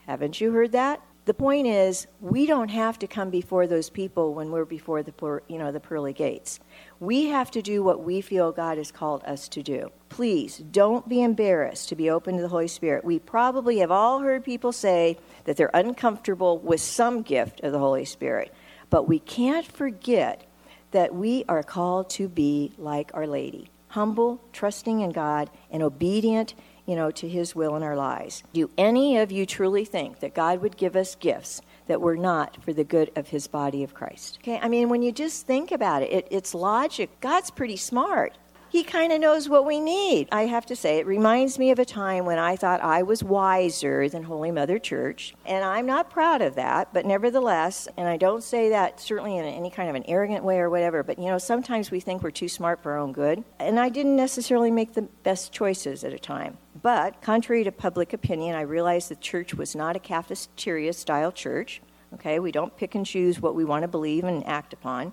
Haven't 0.07 0.38
you 0.38 0.52
heard 0.52 0.73
that? 0.73 1.00
The 1.28 1.35
point 1.35 1.66
is, 1.66 2.06
we 2.23 2.47
don't 2.47 2.70
have 2.70 2.99
to 3.00 3.06
come 3.06 3.28
before 3.28 3.66
those 3.66 3.90
people 3.90 4.32
when 4.32 4.50
we're 4.50 4.64
before 4.64 5.02
the, 5.02 5.12
you 5.47 5.58
know, 5.58 5.70
the 5.70 5.78
pearly 5.78 6.14
gates. 6.14 6.58
We 7.00 7.26
have 7.26 7.50
to 7.50 7.61
do 7.61 7.82
what 7.82 8.02
we 8.02 8.23
feel 8.23 8.50
God 8.50 8.78
has 8.78 8.90
called 8.90 9.23
us 9.25 9.47
to 9.49 9.62
do. 9.62 9.92
Please 10.08 10.56
don't 10.56 11.06
be 11.06 11.23
embarrassed 11.23 11.90
to 11.90 11.97
be 11.97 12.08
open 12.08 12.37
to 12.37 12.40
the 12.40 12.49
Holy 12.49 12.66
Spirit. 12.66 13.04
We 13.04 13.18
probably 13.18 13.80
have 13.80 13.90
all 13.90 14.20
heard 14.20 14.42
people 14.42 14.73
say 14.73 15.18
that 15.44 15.58
they're 15.58 15.70
uncomfortable 15.75 16.61
with 16.61 16.80
some 16.80 17.20
gift 17.20 17.61
of 17.61 17.73
the 17.73 17.78
Holy 17.78 18.06
Spirit, 18.06 18.50
but 18.88 19.06
we 19.06 19.18
can't 19.18 19.66
forget 19.66 20.47
that 20.92 21.14
we 21.14 21.44
are 21.47 21.62
called 21.62 22.08
to 22.08 22.26
be 22.26 22.73
like 22.78 23.11
Our 23.12 23.26
Lady 23.26 23.68
humble, 23.88 24.40
trusting 24.52 25.00
in 25.00 25.11
God, 25.11 25.50
and 25.70 25.82
obedient 25.82 26.54
you 26.88 26.97
know, 26.97 27.11
to 27.11 27.28
his 27.28 27.54
will 27.54 27.76
in 27.76 27.83
our 27.83 27.95
lives. 27.95 28.42
Do 28.54 28.71
any 28.78 29.18
of 29.18 29.30
you 29.30 29.45
truly 29.45 29.85
think 29.85 30.21
that 30.21 30.35
God 30.35 30.62
would 30.62 30.78
give 30.78 30.97
us 30.97 31.14
gifts 31.14 31.61
that 31.87 32.00
were 32.00 32.16
not 32.16 32.62
for 32.64 32.73
the 32.73 32.83
good 32.83 33.12
of 33.14 33.28
his 33.28 33.47
body 33.47 33.85
of 33.85 33.92
Christ? 33.92 34.38
Okay, 34.42 34.59
I 34.61 34.68
mean, 34.68 34.88
when 34.88 35.02
you 35.02 35.12
just 35.12 35.47
think 35.47 35.71
about 35.71 36.02
it, 36.02 36.11
it 36.11 36.28
it's 36.30 36.54
logic. 36.54 37.11
God's 37.21 37.50
pretty 37.50 37.76
smart. 37.76 38.38
He 38.68 38.84
kind 38.84 39.12
of 39.12 39.20
knows 39.20 39.48
what 39.48 39.64
we 39.64 39.80
need. 39.80 40.28
I 40.30 40.42
have 40.42 40.66
to 40.66 40.76
say, 40.76 40.98
it 40.98 41.06
reminds 41.06 41.58
me 41.58 41.70
of 41.70 41.78
a 41.78 41.84
time 41.84 42.25
when 42.26 42.38
I 42.38 42.56
thought 42.56 42.82
I 42.82 43.02
was 43.02 43.25
wiser 43.25 44.08
than 44.08 44.22
Holy 44.22 44.50
Mother 44.50 44.78
Church. 44.78 45.34
And 45.46 45.64
I'm 45.64 45.87
not 45.87 46.10
proud 46.10 46.42
of 46.42 46.54
that, 46.56 46.92
but 46.92 47.06
nevertheless, 47.06 47.88
and 47.96 48.08
I 48.08 48.16
don't 48.16 48.42
say 48.42 48.68
that 48.70 49.00
certainly 49.00 49.38
in 49.38 49.44
any 49.44 49.70
kind 49.70 49.88
of 49.88 49.94
an 49.94 50.04
arrogant 50.06 50.44
way 50.44 50.58
or 50.58 50.70
whatever, 50.70 51.02
but 51.02 51.18
you 51.18 51.26
know, 51.26 51.38
sometimes 51.38 51.90
we 51.90 52.00
think 52.00 52.22
we're 52.22 52.30
too 52.30 52.48
smart 52.48 52.82
for 52.82 52.92
our 52.92 52.98
own 52.98 53.12
good. 53.12 53.42
And 53.58 53.80
I 53.80 53.88
didn't 53.88 54.16
necessarily 54.16 54.70
make 54.70 54.94
the 54.94 55.02
best 55.02 55.52
choices 55.52 56.04
at 56.04 56.12
a 56.12 56.18
time. 56.18 56.58
But 56.82 57.20
contrary 57.22 57.64
to 57.64 57.72
public 57.72 58.12
opinion, 58.12 58.54
I 58.54 58.60
realized 58.60 59.08
the 59.08 59.16
church 59.16 59.54
was 59.54 59.75
not 59.75 59.96
a 59.96 59.98
cafeteria 59.98 60.92
style 60.92 61.32
church. 61.32 61.80
Okay, 62.14 62.38
we 62.38 62.52
don't 62.52 62.75
pick 62.76 62.94
and 62.94 63.04
choose 63.04 63.40
what 63.40 63.54
we 63.54 63.64
want 63.64 63.82
to 63.82 63.88
believe 63.88 64.25
and 64.25 64.46
act 64.46 64.72
upon. 64.72 65.12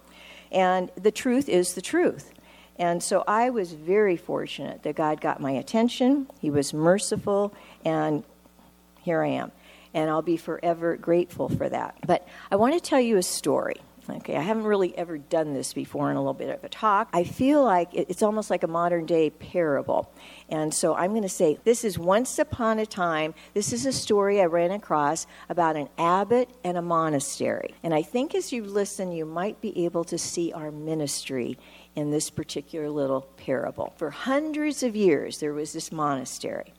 And 0.52 0.92
the 0.96 1.12
truth 1.12 1.50
is 1.50 1.74
the 1.74 1.82
truth. 1.82 2.32
And 2.78 3.02
so 3.02 3.24
I 3.28 3.50
was 3.50 3.72
very 3.72 4.18
fortunate 4.18 4.84
that 4.84 4.96
God 4.96 5.22
got 5.22 5.40
my 5.40 5.52
attention. 5.52 6.28
He 6.42 6.50
was 6.50 6.74
merciful, 6.74 7.54
and 7.84 8.24
here 9.02 9.24
I 9.24 9.30
am. 9.30 9.52
And 9.94 10.10
I'll 10.10 10.22
be 10.22 10.38
forever 10.38 10.98
grateful 10.98 11.48
for 11.48 11.70
that. 11.70 11.96
But 12.06 12.28
I 12.52 12.58
want 12.58 12.74
to 12.74 12.82
tell 12.82 13.00
you 13.00 13.18
a 13.18 13.24
story. 13.24 13.78
Okay, 14.08 14.36
I 14.36 14.42
haven't 14.42 14.66
really 14.66 14.96
ever 14.98 15.18
done 15.18 15.54
this 15.54 15.74
before 15.74 16.12
in 16.12 16.18
a 16.18 16.20
little 16.20 16.36
bit 16.36 16.50
of 16.50 16.64
a 16.64 16.70
talk. 16.70 17.10
I 17.12 17.24
feel 17.24 17.64
like 17.64 17.90
it's 17.92 18.22
almost 18.22 18.52
like 18.52 18.62
a 18.62 18.68
modern 18.68 19.08
day 19.08 19.32
parable. 19.32 20.12
And 20.48 20.72
so 20.72 20.94
I'm 20.94 21.12
going 21.12 21.24
to 21.24 21.30
say 21.30 21.58
this 21.64 21.84
is 21.84 21.98
once 21.98 22.38
upon 22.38 22.78
a 22.78 22.86
time, 22.86 23.34
this 23.56 23.74
is 23.74 23.88
a 23.88 23.92
story 23.92 24.42
I 24.42 24.46
ran 24.46 24.70
across 24.70 25.26
about 25.50 25.76
an 25.76 25.90
abbot 25.98 26.50
and 26.64 26.78
a 26.78 26.84
monastery. 26.84 27.74
And 27.82 27.96
I 27.96 28.04
think 28.04 28.36
as 28.36 28.54
you 28.54 28.64
listen, 28.64 29.12
you 29.12 29.26
might 29.26 29.60
be 29.60 29.86
able 29.86 30.04
to 30.04 30.20
see 30.20 30.54
our 30.54 30.72
ministry 30.72 31.58
in 31.96 32.12
this 32.12 32.30
particular 32.30 32.90
little 32.90 33.22
parable. 33.38 33.94
For 33.98 34.10
hundreds 34.10 34.84
of 34.84 34.96
years, 34.96 35.40
there 35.40 35.54
was 35.54 35.74
this 35.74 35.92
monastery. 35.92 36.74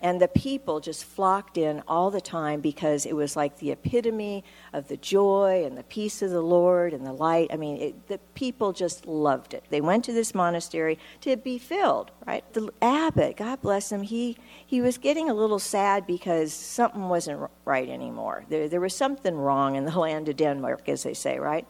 And 0.00 0.20
the 0.20 0.28
people 0.28 0.78
just 0.78 1.04
flocked 1.04 1.58
in 1.58 1.82
all 1.88 2.10
the 2.10 2.20
time 2.20 2.60
because 2.60 3.04
it 3.04 3.14
was 3.14 3.34
like 3.34 3.58
the 3.58 3.72
epitome 3.72 4.44
of 4.72 4.86
the 4.86 4.96
joy 4.96 5.64
and 5.64 5.76
the 5.76 5.82
peace 5.82 6.22
of 6.22 6.30
the 6.30 6.40
Lord 6.40 6.92
and 6.92 7.04
the 7.04 7.12
light. 7.12 7.48
I 7.52 7.56
mean, 7.56 7.80
it, 7.80 8.06
the 8.06 8.18
people 8.34 8.72
just 8.72 9.06
loved 9.06 9.54
it. 9.54 9.64
They 9.70 9.80
went 9.80 10.04
to 10.04 10.12
this 10.12 10.34
monastery 10.34 10.98
to 11.22 11.36
be 11.36 11.58
filled, 11.58 12.12
right? 12.26 12.44
The 12.52 12.70
abbot, 12.80 13.38
God 13.38 13.60
bless 13.60 13.90
him, 13.90 14.02
he, 14.02 14.36
he 14.64 14.80
was 14.80 14.98
getting 14.98 15.30
a 15.30 15.34
little 15.34 15.58
sad 15.58 16.06
because 16.06 16.52
something 16.52 17.08
wasn't 17.08 17.50
right 17.64 17.88
anymore. 17.88 18.44
There, 18.48 18.68
there 18.68 18.80
was 18.80 18.94
something 18.94 19.36
wrong 19.36 19.74
in 19.74 19.84
the 19.84 19.98
land 19.98 20.28
of 20.28 20.36
Denmark, 20.36 20.88
as 20.88 21.02
they 21.02 21.14
say, 21.14 21.40
right? 21.40 21.66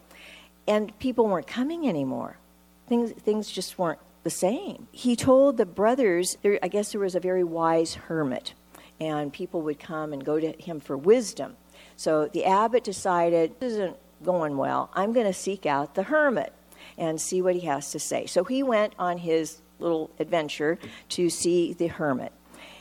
And 0.67 0.97
people 0.99 1.27
weren't 1.27 1.47
coming 1.47 1.89
anymore 1.89 2.37
things, 2.89 3.13
things 3.13 3.51
just 3.51 3.79
weren't 3.79 4.01
the 4.25 4.31
same. 4.31 4.89
He 4.93 5.17
told 5.17 5.57
the 5.57 5.67
brothers, 5.67 6.37
there, 6.43 6.59
I 6.63 6.69
guess 6.69 6.93
there 6.93 7.01
was 7.01 7.15
a 7.15 7.21
very 7.21 7.45
wise 7.45 7.95
hermit, 7.95 8.55
and 9.01 9.33
people 9.33 9.63
would 9.63 9.79
come 9.79 10.13
and 10.13 10.25
go 10.25 10.41
to 10.41 10.53
him 10.53 10.81
for 10.81 10.97
wisdom. 10.97 11.57
So 11.97 12.29
the 12.29 12.45
abbot 12.45 12.85
decided, 12.85 13.59
this 13.61 13.73
isn't 13.73 13.97
going 14.23 14.57
well. 14.57 14.91
I'm 14.95 15.13
going 15.13 15.27
to 15.27 15.33
seek 15.33 15.67
out 15.67 15.95
the 15.95 16.05
hermit 16.05 16.53
and 16.97 17.21
see 17.21 17.41
what 17.43 17.55
he 17.55 17.67
has 17.67 17.93
to 17.93 17.99
say. 17.99 18.27
So 18.27 18.45
he 18.45 18.63
went 18.63 18.95
on 18.99 19.19
his 19.19 19.61
little 19.79 20.11
adventure 20.19 20.79
to 21.11 21.31
see 21.31 21.73
the 21.73 21.87
hermit. 21.87 22.33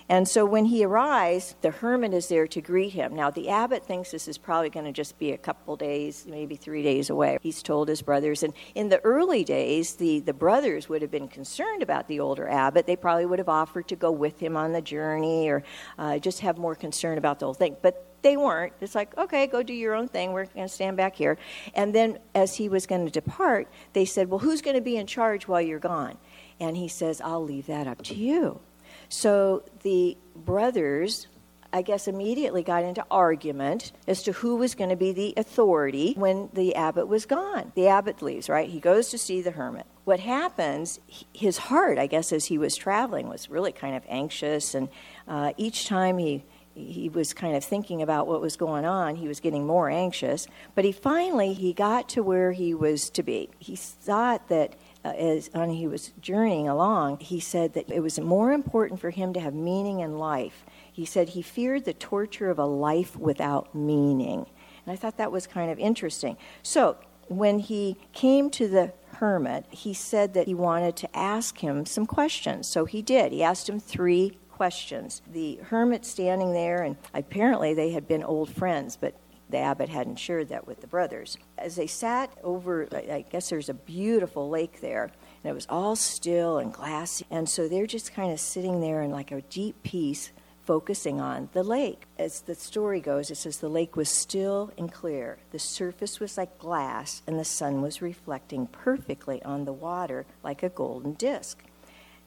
And 0.10 0.28
so 0.28 0.46
when 0.46 0.66
he 0.66 0.86
arrives, 0.86 1.56
the 1.62 1.72
hermit 1.72 2.14
is 2.14 2.30
there 2.30 2.48
to 2.48 2.62
greet 2.62 2.94
him. 2.94 3.14
Now, 3.14 3.30
the 3.30 3.50
abbot 3.50 3.86
thinks 3.86 4.12
this 4.12 4.28
is 4.28 4.38
probably 4.38 4.70
going 4.70 4.86
to 4.86 4.94
just 4.94 5.20
be 5.20 5.34
a 5.34 5.38
couple 5.38 5.76
days, 5.76 6.26
maybe 6.28 6.56
three 6.56 6.82
days 6.82 7.10
away. 7.10 7.38
He's 7.42 7.62
told 7.62 7.90
his 7.90 8.02
brothers. 8.02 8.42
And 8.44 8.54
in 8.74 8.88
the 8.88 9.00
early 9.00 9.44
days, 9.44 9.96
the, 9.96 10.22
the 10.22 10.34
brothers 10.34 10.88
would 10.88 11.02
have 11.02 11.12
been 11.12 11.28
concerned 11.28 11.84
about 11.84 12.08
the 12.08 12.22
older 12.22 12.48
abbot. 12.48 12.88
They 12.88 12.96
probably 12.96 13.26
would 13.26 13.40
have 13.40 13.50
offered 13.50 13.90
to 13.90 13.98
go 13.98 14.12
with 14.12 14.40
him 14.40 14.56
on 14.56 14.72
the 14.72 14.82
journey 14.82 15.50
or 15.50 15.64
uh, 15.98 16.20
just 16.20 16.40
have 16.40 16.58
more 16.58 16.76
concern 16.76 17.18
about 17.18 17.40
the 17.40 17.46
whole 17.46 17.54
thing. 17.54 17.76
But 17.82 18.06
they 18.22 18.38
weren't. 18.38 18.74
It's 18.82 18.96
like, 18.96 19.16
okay, 19.18 19.46
go 19.46 19.62
do 19.62 19.74
your 19.74 19.94
own 19.94 20.08
thing. 20.08 20.32
We're 20.32 20.46
going 20.46 20.68
to 20.68 20.74
stand 20.74 20.98
back 20.98 21.16
here. 21.16 21.38
And 21.76 21.94
then 21.94 22.20
as 22.34 22.56
he 22.56 22.70
was 22.70 22.88
going 22.88 23.06
to 23.06 23.12
depart, 23.12 23.68
they 23.94 24.06
said, 24.06 24.30
well, 24.30 24.40
who's 24.40 24.62
going 24.62 24.76
to 24.76 24.82
be 24.82 24.98
in 24.98 25.06
charge 25.06 25.48
while 25.48 25.62
you're 25.62 25.80
gone? 25.80 26.18
And 26.60 26.76
he 26.78 26.88
says, 26.88 27.22
I'll 27.22 27.44
leave 27.44 27.68
that 27.68 27.88
up 27.88 28.02
to 28.04 28.16
you. 28.16 28.62
So 29.10 29.64
the 29.84 30.18
brothers, 30.36 31.28
I 31.72 31.82
guess, 31.82 32.08
immediately 32.08 32.64
got 32.64 32.84
into 32.84 33.06
argument 33.10 33.92
as 34.08 34.24
to 34.24 34.32
who 34.32 34.56
was 34.56 34.76
going 34.76 34.90
to 34.90 34.96
be 34.96 35.12
the 35.12 35.34
authority 35.38 36.14
when 36.18 36.50
the 36.54 36.76
abbot 36.76 37.08
was 37.08 37.26
gone. 37.26 37.72
The 37.76 37.88
abbot 37.88 38.22
leaves, 38.22 38.50
right? 38.50 38.70
He 38.70 38.80
goes 38.80 39.10
to 39.10 39.18
see 39.18 39.42
the 39.42 39.52
hermit. 39.52 39.86
What 40.06 40.20
happens, 40.20 41.00
his 41.34 41.58
heart, 41.58 41.98
I 41.98 42.08
guess, 42.08 42.32
as 42.32 42.46
he 42.46 42.58
was 42.58 42.76
traveling, 42.76 43.28
was 43.28 43.50
really 43.50 43.74
kind 43.74 43.96
of 43.96 44.04
anxious, 44.08 44.74
and 44.74 44.88
uh, 45.28 45.54
each 45.58 45.88
time 45.88 46.18
he 46.18 46.44
he 46.78 47.10
was 47.10 47.34
kind 47.34 47.56
of 47.56 47.64
thinking 47.64 48.02
about 48.04 48.28
what 48.28 48.40
was 48.40 48.56
going 48.56 48.86
on 48.86 49.16
he 49.16 49.28
was 49.28 49.40
getting 49.40 49.66
more 49.66 49.90
anxious 49.90 50.48
but 50.76 50.86
he 50.86 50.92
finally 50.92 51.54
he 51.54 51.74
got 51.74 52.08
to 52.08 52.22
where 52.22 52.52
he 52.52 52.74
was 52.74 53.10
to 53.10 53.24
be 53.24 53.50
he 53.58 53.76
thought 53.76 54.48
that 54.48 54.76
uh, 55.04 55.10
as 55.10 55.50
when 55.54 55.70
he 55.70 55.88
was 55.88 56.14
journeying 56.22 56.68
along, 56.68 57.20
he 57.20 57.40
said 57.40 57.74
that 57.74 57.90
it 57.90 58.02
was 58.02 58.20
more 58.20 58.52
important 58.52 59.00
for 59.00 59.10
him 59.10 59.34
to 59.34 59.40
have 59.40 59.54
meaning 59.54 60.00
in 60.00 60.18
life. 60.18 60.66
He 60.92 61.06
said 61.06 61.30
he 61.30 61.42
feared 61.42 61.86
the 61.86 61.94
torture 61.94 62.50
of 62.50 62.60
a 62.60 62.66
life 62.66 63.16
without 63.16 63.74
meaning. 63.76 64.46
And 64.86 64.94
I 64.94 64.96
thought 64.96 65.18
that 65.18 65.32
was 65.32 65.48
kind 65.48 65.70
of 65.72 65.80
interesting. 65.80 66.38
So 66.64 66.98
when 67.28 67.60
he 67.60 67.98
came 68.14 68.50
to 68.52 68.68
the 68.68 68.94
hermit, 69.18 69.66
he 69.70 69.94
said 69.94 70.34
that 70.34 70.48
he 70.48 70.54
wanted 70.54 70.96
to 70.98 71.18
ask 71.18 71.60
him 71.60 71.86
some 71.86 72.06
questions. 72.06 72.68
So 72.68 72.86
he 72.86 73.02
did. 73.02 73.32
He 73.32 73.44
asked 73.44 73.68
him 73.68 73.80
three 73.80 74.38
questions. 74.50 75.22
The 75.32 75.60
hermit 75.64 76.06
standing 76.06 76.54
there, 76.54 76.82
and 76.82 76.98
apparently 77.14 77.74
they 77.74 77.92
had 77.92 78.08
been 78.08 78.24
old 78.24 78.50
friends, 78.50 78.98
but 78.98 79.14
the 79.50 79.58
abbot 79.58 79.90
hadn't 79.90 80.18
shared 80.18 80.50
that 80.50 80.68
with 80.68 80.82
the 80.82 80.88
brothers. 80.88 81.38
As 81.58 81.76
they 81.76 81.88
sat 81.88 82.32
over, 82.44 82.88
I 82.92 83.26
guess 83.30 83.50
there's 83.50 83.70
a 83.70 83.74
beautiful 83.74 84.50
lake 84.50 84.82
there, 84.82 85.04
and 85.44 85.52
it 85.52 85.54
was 85.54 85.68
all 85.70 85.96
still 85.96 86.58
and 86.58 86.74
glassy. 86.74 87.26
And 87.32 87.48
so 87.48 87.68
they're 87.68 87.88
just 87.88 88.14
kind 88.14 88.32
of 88.32 88.40
sitting 88.40 88.82
there 88.82 89.02
in 89.02 89.12
like 89.12 89.32
a 89.32 89.42
deep 89.42 89.82
peace, 89.84 90.32
focusing 90.66 91.22
on 91.22 91.48
the 91.54 91.64
lake. 91.64 92.04
As 92.20 92.42
the 92.42 92.54
story 92.54 93.00
goes, 93.00 93.32
it 93.32 93.36
says 93.36 93.60
the 93.60 93.70
lake 93.70 93.96
was 93.96 94.10
still 94.10 94.74
and 94.78 94.92
clear. 94.92 95.38
The 95.52 95.60
surface 95.60 96.20
was 96.20 96.38
like 96.38 96.60
glass, 96.60 97.22
and 97.26 97.40
the 97.40 97.46
sun 97.46 97.82
was 97.82 98.02
reflecting 98.02 98.68
perfectly 98.68 99.42
on 99.44 99.64
the 99.64 99.72
water 99.72 100.26
like 100.44 100.62
a 100.64 100.70
golden 100.70 101.14
disk. 101.14 101.64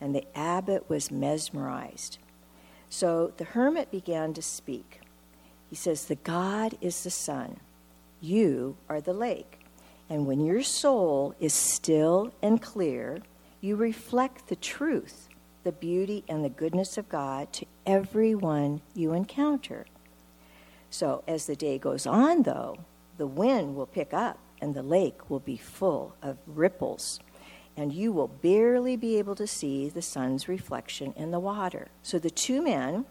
And 0.01 0.15
the 0.15 0.25
abbot 0.35 0.89
was 0.89 1.11
mesmerized. 1.11 2.17
So 2.89 3.35
the 3.37 3.45
hermit 3.45 3.91
began 3.91 4.33
to 4.33 4.41
speak. 4.41 5.00
He 5.71 5.77
says, 5.77 6.05
The 6.05 6.17
God 6.17 6.77
is 6.81 7.05
the 7.05 7.11
sun, 7.11 7.59
you 8.21 8.77
are 8.89 9.01
the 9.01 9.15
lake. 9.15 9.61
And 10.11 10.27
when 10.27 10.45
your 10.45 10.63
soul 10.65 11.37
is 11.39 11.55
still 11.55 12.33
and 12.43 12.61
clear, 12.61 13.21
you 13.61 13.77
reflect 13.77 14.49
the 14.49 14.57
truth, 14.57 15.29
the 15.63 15.71
beauty, 15.71 16.25
and 16.29 16.45
the 16.45 16.49
goodness 16.49 16.99
of 16.99 17.09
God 17.09 17.53
to 17.55 17.67
everyone 17.87 18.83
you 18.95 19.13
encounter. 19.13 19.87
So, 20.91 21.23
as 21.29 21.47
the 21.47 21.55
day 21.55 21.79
goes 21.79 22.05
on, 22.07 22.43
though, 22.43 22.79
the 23.17 23.29
wind 23.29 23.77
will 23.77 23.87
pick 23.87 24.13
up 24.13 24.39
and 24.61 24.75
the 24.75 24.83
lake 24.83 25.31
will 25.31 25.41
be 25.41 25.57
full 25.57 26.17
of 26.21 26.39
ripples, 26.47 27.21
and 27.77 27.93
you 27.93 28.11
will 28.13 28.29
barely 28.29 28.97
be 28.97 29.17
able 29.17 29.37
to 29.37 29.47
see 29.47 29.89
the 29.89 30.03
sun's 30.03 30.49
reflection 30.49 31.15
in 31.17 31.31
the 31.31 31.39
water. 31.39 31.89
So, 32.03 32.19
the 32.19 32.31
two 32.31 32.61
men, 32.61 33.05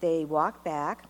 they 0.00 0.24
walk 0.24 0.62
back 0.62 1.06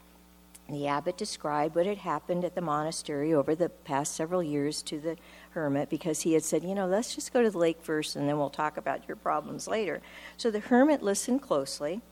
the 0.69 0.87
abbot 0.87 1.17
described 1.17 1.75
what 1.75 1.87
had 1.87 1.99
happened 1.99 2.45
at 2.45 2.55
the 2.55 2.61
monastery 2.61 3.33
over 3.33 3.55
the 3.55 3.69
past 3.69 4.15
several 4.15 4.43
years 4.43 4.83
to 4.83 5.01
the 5.01 5.17
hermit 5.51 5.89
because 5.89 6.21
he 6.23 6.35
had 6.35 6.45
said, 6.45 6.63
You 6.63 6.75
know, 6.75 6.87
let's 6.87 7.15
just 7.15 7.33
go 7.33 7.43
to 7.43 7.51
the 7.51 7.59
lake 7.59 7.79
first 7.81 8.17
and 8.17 8.29
then 8.29 8.39
we'll 8.39 8.51
talk 8.51 8.77
about 8.77 9.09
your 9.09 9.17
problems 9.17 9.67
later. 9.67 10.03
So 10.37 10.51
the 10.51 10.61
hermit 10.61 11.03
listened 11.03 11.41
closely, 11.43 12.03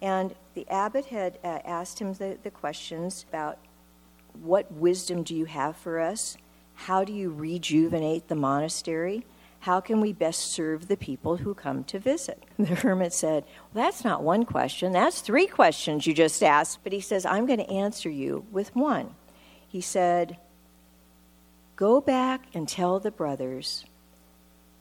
and 0.00 0.34
the 0.54 0.68
abbot 0.68 1.06
had 1.06 1.38
uh, 1.42 1.58
asked 1.64 1.98
him 1.98 2.14
the, 2.14 2.38
the 2.42 2.50
questions 2.50 3.26
about 3.28 3.58
what 4.42 4.70
wisdom 4.72 5.22
do 5.22 5.34
you 5.34 5.44
have 5.46 5.76
for 5.76 6.00
us? 6.00 6.36
How 6.74 7.04
do 7.04 7.12
you 7.12 7.32
rejuvenate 7.32 8.28
the 8.28 8.34
monastery? 8.34 9.24
How 9.64 9.80
can 9.80 10.02
we 10.02 10.12
best 10.12 10.52
serve 10.52 10.88
the 10.88 10.96
people 10.96 11.38
who 11.38 11.54
come 11.54 11.84
to 11.84 11.98
visit? 11.98 12.42
The 12.58 12.66
hermit 12.66 13.14
said, 13.14 13.44
well, 13.72 13.82
That's 13.82 14.04
not 14.04 14.22
one 14.22 14.44
question. 14.44 14.92
That's 14.92 15.22
three 15.22 15.46
questions 15.46 16.06
you 16.06 16.12
just 16.12 16.42
asked. 16.42 16.80
But 16.84 16.92
he 16.92 17.00
says, 17.00 17.24
I'm 17.24 17.46
going 17.46 17.60
to 17.60 17.70
answer 17.70 18.10
you 18.10 18.44
with 18.52 18.76
one. 18.76 19.14
He 19.66 19.80
said, 19.80 20.36
Go 21.76 22.02
back 22.02 22.42
and 22.52 22.68
tell 22.68 23.00
the 23.00 23.10
brothers, 23.10 23.86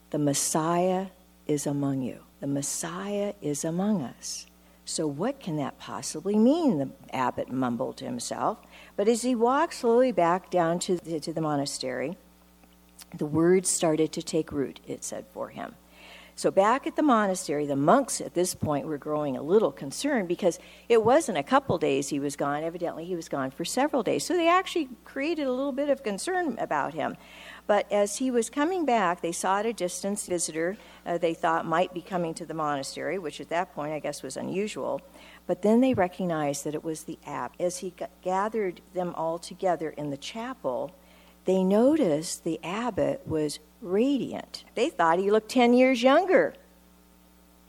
the 0.09 0.19
Messiah 0.19 1.07
is 1.47 1.65
among 1.65 2.01
you. 2.01 2.19
The 2.41 2.47
Messiah 2.47 3.35
is 3.41 3.63
among 3.63 4.01
us. 4.01 4.47
So, 4.83 5.07
what 5.07 5.39
can 5.39 5.55
that 5.55 5.79
possibly 5.79 6.35
mean? 6.35 6.79
The 6.79 6.89
abbot 7.15 7.49
mumbled 7.49 7.95
to 7.97 8.05
himself. 8.05 8.57
But 8.97 9.07
as 9.07 9.21
he 9.21 9.33
walked 9.33 9.75
slowly 9.75 10.11
back 10.11 10.51
down 10.51 10.79
to 10.79 10.97
the, 10.97 11.21
to 11.21 11.31
the 11.31 11.39
monastery, 11.39 12.17
the 13.13 13.25
words 13.25 13.69
started 13.69 14.11
to 14.13 14.21
take 14.21 14.51
root, 14.51 14.79
it 14.87 15.03
said 15.03 15.25
for 15.33 15.49
him. 15.49 15.75
So, 16.35 16.49
back 16.49 16.87
at 16.87 16.95
the 16.95 17.03
monastery, 17.03 17.67
the 17.67 17.75
monks 17.75 18.19
at 18.19 18.33
this 18.33 18.55
point 18.55 18.87
were 18.87 18.97
growing 18.97 19.37
a 19.37 19.43
little 19.43 19.71
concerned 19.71 20.27
because 20.27 20.57
it 20.89 21.03
wasn't 21.03 21.37
a 21.37 21.43
couple 21.43 21.77
days 21.77 22.09
he 22.09 22.19
was 22.19 22.35
gone. 22.35 22.63
Evidently, 22.63 23.05
he 23.05 23.15
was 23.15 23.29
gone 23.29 23.51
for 23.51 23.63
several 23.63 24.01
days. 24.01 24.25
So, 24.25 24.33
they 24.33 24.49
actually 24.49 24.89
created 25.05 25.45
a 25.45 25.51
little 25.51 25.71
bit 25.71 25.89
of 25.89 26.01
concern 26.01 26.57
about 26.57 26.95
him. 26.95 27.17
But 27.67 27.89
as 27.91 28.17
he 28.17 28.31
was 28.31 28.49
coming 28.49 28.83
back, 28.83 29.21
they 29.21 29.31
saw 29.31 29.59
at 29.59 29.67
a 29.67 29.73
distance 29.73 30.25
visitor 30.25 30.75
uh, 31.05 31.19
they 31.19 31.35
thought 31.35 31.65
might 31.65 31.93
be 31.93 32.01
coming 32.01 32.33
to 32.33 32.45
the 32.45 32.53
monastery, 32.53 33.19
which 33.19 33.39
at 33.39 33.49
that 33.49 33.73
point 33.75 33.93
I 33.93 33.99
guess 33.99 34.23
was 34.23 34.35
unusual. 34.35 35.01
But 35.45 35.61
then 35.61 35.81
they 35.81 35.93
recognized 35.93 36.63
that 36.63 36.73
it 36.73 36.83
was 36.83 37.03
the 37.03 37.19
abbot. 37.25 37.61
As 37.61 37.77
he 37.77 37.93
gathered 38.23 38.81
them 38.93 39.13
all 39.15 39.37
together 39.37 39.91
in 39.91 40.09
the 40.09 40.17
chapel, 40.17 40.95
they 41.45 41.63
noticed 41.63 42.43
the 42.43 42.59
abbot 42.63 43.21
was 43.25 43.59
radiant. 43.81 44.63
They 44.75 44.89
thought 44.89 45.19
he 45.19 45.31
looked 45.31 45.49
10 45.49 45.73
years 45.73 46.01
younger. 46.01 46.55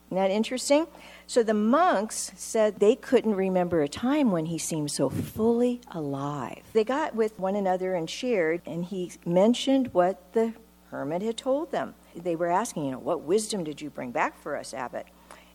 Isn't 0.09 0.17
that 0.17 0.31
interesting? 0.31 0.87
So 1.27 1.43
the 1.43 1.55
monks 1.55 2.33
said 2.37 2.79
they 2.79 2.95
couldn't 2.95 3.35
remember 3.35 3.83
a 3.83 3.89
time 3.89 4.31
when 4.31 4.47
he 4.47 4.59
seemed 4.59 4.91
so 4.91 5.09
fully 5.09 5.81
alive. 5.91 6.63
They 6.73 6.85
got 6.85 7.15
with 7.15 7.39
one 7.39 7.57
another 7.57 7.95
and 7.95 8.09
shared, 8.09 8.61
and 8.67 8.85
he 8.85 9.13
mentioned 9.25 9.93
what 9.93 10.33
the 10.35 10.53
hermit 10.91 11.23
had 11.23 11.37
told 11.37 11.73
them. 11.73 11.95
They 12.15 12.37
were 12.37 12.51
asking, 12.51 12.85
you 12.85 12.93
know, 12.93 12.99
what 12.99 13.23
wisdom 13.23 13.65
did 13.65 13.81
you 13.81 13.91
bring 13.91 14.13
back 14.13 14.39
for 14.39 14.57
us, 14.57 14.75
abbot? 14.75 15.07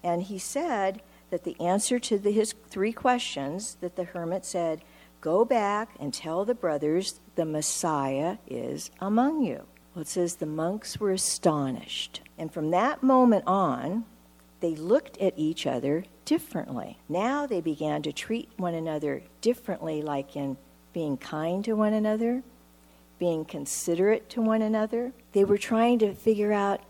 And 0.03 0.23
he 0.23 0.39
said 0.39 1.01
that 1.29 1.43
the 1.43 1.59
answer 1.61 1.99
to 1.99 2.17
the, 2.17 2.31
his 2.31 2.53
three 2.69 2.91
questions 2.91 3.77
that 3.81 3.95
the 3.95 4.05
hermit 4.05 4.43
said, 4.43 4.81
go 5.21 5.45
back 5.45 5.89
and 5.99 6.13
tell 6.13 6.45
the 6.45 6.55
brothers 6.55 7.19
the 7.39 7.45
Messiah 7.45 8.35
is 8.49 8.91
among 8.99 9.41
you. 9.43 9.65
Well, 9.95 10.01
it 10.01 10.09
says 10.09 10.35
the 10.35 10.45
monks 10.45 10.99
were 10.99 11.13
astonished. 11.13 12.19
And 12.37 12.51
from 12.51 12.71
that 12.71 13.01
moment 13.01 13.45
on, 13.47 14.03
they 14.59 14.75
looked 14.75 15.17
at 15.19 15.35
each 15.37 15.65
other 15.65 16.03
differently. 16.25 16.97
Now 17.07 17.47
they 17.47 17.61
began 17.61 18.01
to 18.01 18.11
treat 18.11 18.49
one 18.57 18.73
another 18.73 19.23
differently, 19.39 20.01
like 20.01 20.35
in 20.35 20.57
being 20.91 21.15
kind 21.15 21.63
to 21.63 21.77
one 21.77 21.93
another, 21.93 22.43
being 23.19 23.45
considerate 23.45 24.29
to 24.31 24.41
one 24.41 24.61
another. 24.61 25.13
They 25.31 25.45
were 25.45 25.57
trying 25.57 25.99
to 25.99 26.13
figure 26.13 26.51
out 26.51 26.81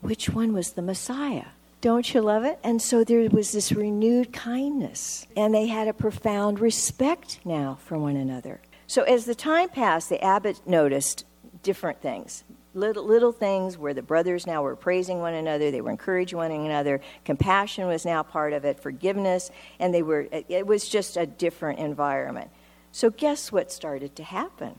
which 0.00 0.28
one 0.30 0.52
was 0.52 0.72
the 0.72 0.82
Messiah. 0.82 1.50
Don't 1.80 2.12
you 2.12 2.22
love 2.22 2.42
it? 2.42 2.58
And 2.64 2.82
so 2.82 3.04
there 3.04 3.30
was 3.30 3.52
this 3.52 3.70
renewed 3.70 4.32
kindness, 4.32 5.28
and 5.36 5.54
they 5.54 5.68
had 5.68 5.86
a 5.86 5.92
profound 5.92 6.58
respect 6.58 7.38
now 7.44 7.78
for 7.84 7.96
one 7.96 8.16
another. 8.16 8.60
So 8.90 9.04
as 9.04 9.24
the 9.24 9.36
time 9.36 9.68
passed, 9.68 10.08
the 10.08 10.20
abbot 10.20 10.66
noticed 10.66 11.24
different 11.62 12.02
things. 12.02 12.42
Little, 12.74 13.04
little 13.04 13.30
things 13.30 13.78
where 13.78 13.94
the 13.94 14.02
brothers 14.02 14.48
now 14.48 14.64
were 14.64 14.74
praising 14.74 15.20
one 15.20 15.32
another, 15.32 15.70
they 15.70 15.80
were 15.80 15.92
encouraging 15.92 16.38
one 16.38 16.50
another. 16.50 17.00
Compassion 17.24 17.86
was 17.86 18.04
now 18.04 18.24
part 18.24 18.52
of 18.52 18.64
it, 18.64 18.80
forgiveness, 18.80 19.52
and 19.78 19.94
they 19.94 20.02
were. 20.02 20.26
It 20.32 20.66
was 20.66 20.88
just 20.88 21.16
a 21.16 21.24
different 21.24 21.78
environment. 21.78 22.50
So 22.90 23.10
guess 23.10 23.52
what 23.52 23.70
started 23.70 24.16
to 24.16 24.24
happen? 24.24 24.74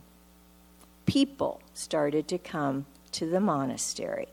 People 1.05 1.61
started 1.73 2.27
to 2.27 2.37
come 2.37 2.87
to 3.13 3.25
the 3.25 3.39
monastery 3.39 4.27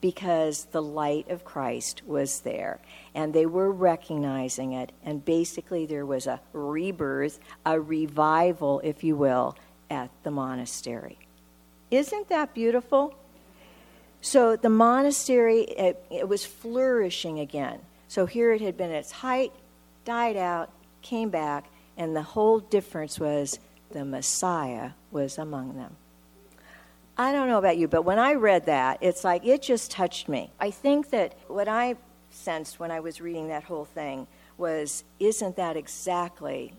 because 0.00 0.64
the 0.66 0.82
light 0.82 1.28
of 1.28 1.44
Christ 1.44 2.02
was 2.06 2.40
there 2.40 2.80
and 3.14 3.32
they 3.32 3.46
were 3.46 3.70
recognizing 3.70 4.72
it. 4.72 4.92
And 5.04 5.24
basically, 5.24 5.86
there 5.86 6.06
was 6.06 6.26
a 6.26 6.40
rebirth, 6.52 7.38
a 7.66 7.80
revival, 7.80 8.80
if 8.84 9.04
you 9.04 9.16
will, 9.16 9.56
at 9.90 10.10
the 10.22 10.30
monastery. 10.30 11.18
Isn't 11.90 12.28
that 12.28 12.54
beautiful? 12.54 13.14
So 14.20 14.56
the 14.56 14.68
monastery, 14.68 15.62
it, 15.62 16.04
it 16.10 16.28
was 16.28 16.44
flourishing 16.44 17.40
again. 17.40 17.80
So 18.08 18.26
here 18.26 18.52
it 18.52 18.60
had 18.60 18.76
been 18.76 18.90
at 18.90 18.96
its 18.96 19.12
height, 19.12 19.52
died 20.04 20.36
out, 20.36 20.70
came 21.02 21.30
back, 21.30 21.66
and 21.96 22.14
the 22.14 22.22
whole 22.22 22.60
difference 22.60 23.18
was 23.18 23.58
the 23.90 24.04
Messiah 24.04 24.90
was 25.10 25.38
among 25.38 25.76
them. 25.76 25.96
I 27.20 27.32
don't 27.32 27.48
know 27.48 27.58
about 27.58 27.76
you, 27.76 27.86
but 27.86 28.06
when 28.06 28.18
I 28.18 28.32
read 28.32 28.64
that, 28.64 28.96
it's 29.02 29.24
like 29.24 29.44
it 29.44 29.60
just 29.60 29.90
touched 29.90 30.26
me. 30.26 30.50
I 30.58 30.70
think 30.70 31.10
that 31.10 31.34
what 31.48 31.68
I 31.68 31.96
sensed 32.30 32.80
when 32.80 32.90
I 32.90 33.00
was 33.00 33.20
reading 33.20 33.48
that 33.48 33.62
whole 33.62 33.84
thing 33.84 34.26
was 34.56 35.04
isn't 35.18 35.56
that 35.56 35.76
exactly 35.76 36.72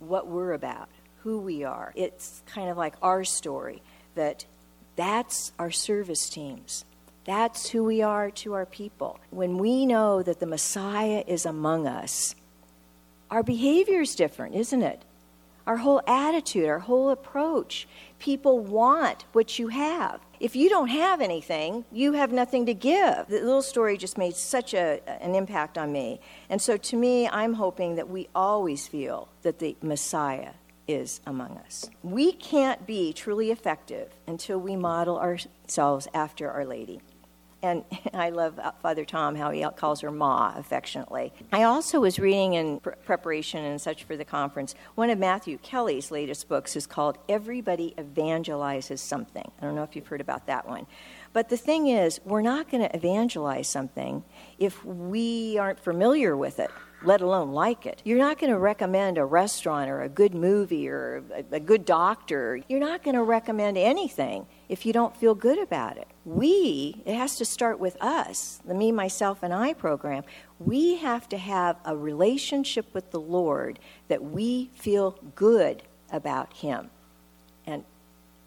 what 0.00 0.26
we're 0.26 0.52
about, 0.52 0.88
who 1.22 1.38
we 1.38 1.62
are? 1.62 1.92
It's 1.94 2.42
kind 2.44 2.68
of 2.70 2.76
like 2.76 2.94
our 3.02 3.22
story 3.22 3.80
that 4.16 4.46
that's 4.96 5.52
our 5.60 5.70
service 5.70 6.28
teams. 6.28 6.84
That's 7.24 7.68
who 7.68 7.84
we 7.84 8.02
are 8.02 8.32
to 8.32 8.54
our 8.54 8.66
people. 8.66 9.20
When 9.30 9.58
we 9.58 9.86
know 9.86 10.24
that 10.24 10.40
the 10.40 10.46
Messiah 10.46 11.22
is 11.24 11.46
among 11.46 11.86
us, 11.86 12.34
our 13.30 13.44
behavior 13.44 14.00
is 14.00 14.16
different, 14.16 14.56
isn't 14.56 14.82
it? 14.82 15.02
Our 15.68 15.76
whole 15.76 16.00
attitude, 16.06 16.66
our 16.66 16.78
whole 16.78 17.10
approach. 17.10 17.86
People 18.18 18.58
want 18.58 19.26
what 19.32 19.58
you 19.58 19.68
have. 19.68 20.18
If 20.40 20.56
you 20.56 20.70
don't 20.70 20.88
have 20.88 21.20
anything, 21.20 21.84
you 21.92 22.14
have 22.14 22.32
nothing 22.32 22.64
to 22.66 22.72
give. 22.72 23.26
The 23.28 23.40
little 23.42 23.60
story 23.60 23.98
just 23.98 24.16
made 24.16 24.34
such 24.34 24.72
a, 24.72 25.06
an 25.22 25.34
impact 25.34 25.76
on 25.76 25.92
me. 25.92 26.20
And 26.48 26.62
so 26.62 26.78
to 26.78 26.96
me, 26.96 27.28
I'm 27.28 27.52
hoping 27.52 27.96
that 27.96 28.08
we 28.08 28.28
always 28.34 28.88
feel 28.88 29.28
that 29.42 29.58
the 29.58 29.76
Messiah 29.82 30.52
is 30.86 31.20
among 31.26 31.58
us. 31.58 31.90
We 32.02 32.32
can't 32.32 32.86
be 32.86 33.12
truly 33.12 33.50
effective 33.50 34.14
until 34.26 34.58
we 34.58 34.74
model 34.74 35.18
ourselves 35.18 36.08
after 36.14 36.50
Our 36.50 36.64
Lady. 36.64 37.02
And 37.62 37.84
I 38.14 38.30
love 38.30 38.58
uh, 38.58 38.72
Father 38.82 39.04
Tom, 39.04 39.34
how 39.34 39.50
he 39.50 39.66
calls 39.76 40.00
her 40.00 40.10
Ma 40.10 40.54
affectionately. 40.56 41.32
I 41.52 41.64
also 41.64 42.00
was 42.00 42.18
reading 42.18 42.54
in 42.54 42.80
preparation 42.80 43.64
and 43.64 43.80
such 43.80 44.04
for 44.04 44.16
the 44.16 44.24
conference, 44.24 44.74
one 44.94 45.10
of 45.10 45.18
Matthew 45.18 45.58
Kelly's 45.58 46.10
latest 46.10 46.48
books 46.48 46.76
is 46.76 46.86
called 46.86 47.18
Everybody 47.28 47.94
Evangelizes 47.98 48.98
Something. 48.98 49.50
I 49.60 49.64
don't 49.64 49.74
know 49.74 49.82
if 49.82 49.96
you've 49.96 50.06
heard 50.06 50.20
about 50.20 50.46
that 50.46 50.68
one. 50.68 50.86
But 51.32 51.48
the 51.48 51.56
thing 51.56 51.88
is, 51.88 52.20
we're 52.24 52.42
not 52.42 52.70
going 52.70 52.82
to 52.82 52.96
evangelize 52.96 53.68
something 53.68 54.24
if 54.58 54.82
we 54.84 55.58
aren't 55.58 55.80
familiar 55.80 56.36
with 56.36 56.58
it 56.58 56.70
let 57.04 57.20
alone 57.20 57.52
like 57.52 57.86
it. 57.86 58.02
You're 58.04 58.18
not 58.18 58.38
going 58.38 58.52
to 58.52 58.58
recommend 58.58 59.18
a 59.18 59.24
restaurant 59.24 59.88
or 59.88 60.02
a 60.02 60.08
good 60.08 60.34
movie 60.34 60.88
or 60.88 61.22
a, 61.32 61.56
a 61.56 61.60
good 61.60 61.84
doctor. 61.84 62.60
You're 62.68 62.80
not 62.80 63.04
going 63.04 63.14
to 63.14 63.22
recommend 63.22 63.78
anything 63.78 64.46
if 64.68 64.84
you 64.84 64.92
don't 64.92 65.16
feel 65.16 65.34
good 65.34 65.58
about 65.58 65.96
it. 65.96 66.08
We, 66.24 67.00
it 67.06 67.14
has 67.14 67.36
to 67.36 67.44
start 67.44 67.78
with 67.78 67.96
us, 68.02 68.60
the 68.64 68.74
Me, 68.74 68.92
Myself, 68.92 69.42
and 69.42 69.52
I 69.52 69.72
program. 69.72 70.24
We 70.58 70.96
have 70.96 71.28
to 71.30 71.38
have 71.38 71.76
a 71.84 71.96
relationship 71.96 72.86
with 72.92 73.10
the 73.10 73.20
Lord 73.20 73.78
that 74.08 74.22
we 74.22 74.70
feel 74.74 75.18
good 75.34 75.82
about 76.12 76.52
Him 76.54 76.90
and 77.66 77.84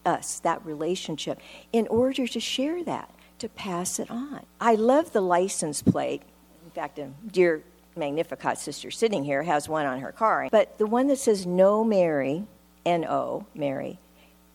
us, 0.05 0.39
that 0.39 0.63
relationship, 0.65 1.39
in 1.73 1.87
order 1.87 2.27
to 2.27 2.39
share 2.39 2.83
that, 2.83 3.09
to 3.39 3.49
pass 3.49 3.99
it 3.99 4.09
on. 4.11 4.45
I 4.59 4.75
love 4.75 5.11
the 5.11 5.21
license 5.21 5.81
plate. 5.81 6.21
In 6.63 6.71
fact, 6.71 6.99
a 6.99 7.09
dear 7.31 7.63
Magnificat 7.95 8.57
sister 8.57 8.91
sitting 8.91 9.23
here 9.23 9.43
has 9.43 9.67
one 9.67 9.85
on 9.85 9.99
her 9.99 10.11
car. 10.11 10.47
But 10.51 10.77
the 10.77 10.85
one 10.85 11.07
that 11.07 11.17
says 11.17 11.45
no 11.45 11.83
Mary, 11.83 12.45
N 12.85 13.05
O, 13.05 13.45
Mary, 13.53 13.99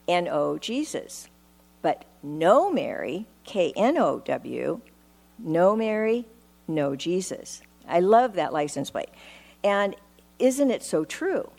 N 0.07 0.27
O, 0.27 0.57
Jesus. 0.57 1.29
But 1.81 2.05
no 2.23 2.71
Mary, 2.71 3.25
K 3.43 3.73
N 3.75 3.97
O 3.97 4.19
W, 4.19 4.81
no 5.39 5.75
Mary, 5.75 6.25
no 6.67 6.95
Jesus. 6.95 7.61
I 7.87 7.99
love 7.99 8.33
that 8.33 8.53
license 8.53 8.89
plate. 8.89 9.09
And 9.63 9.95
isn't 10.39 10.71
it 10.71 10.83
so 10.83 11.05
true 11.05 11.49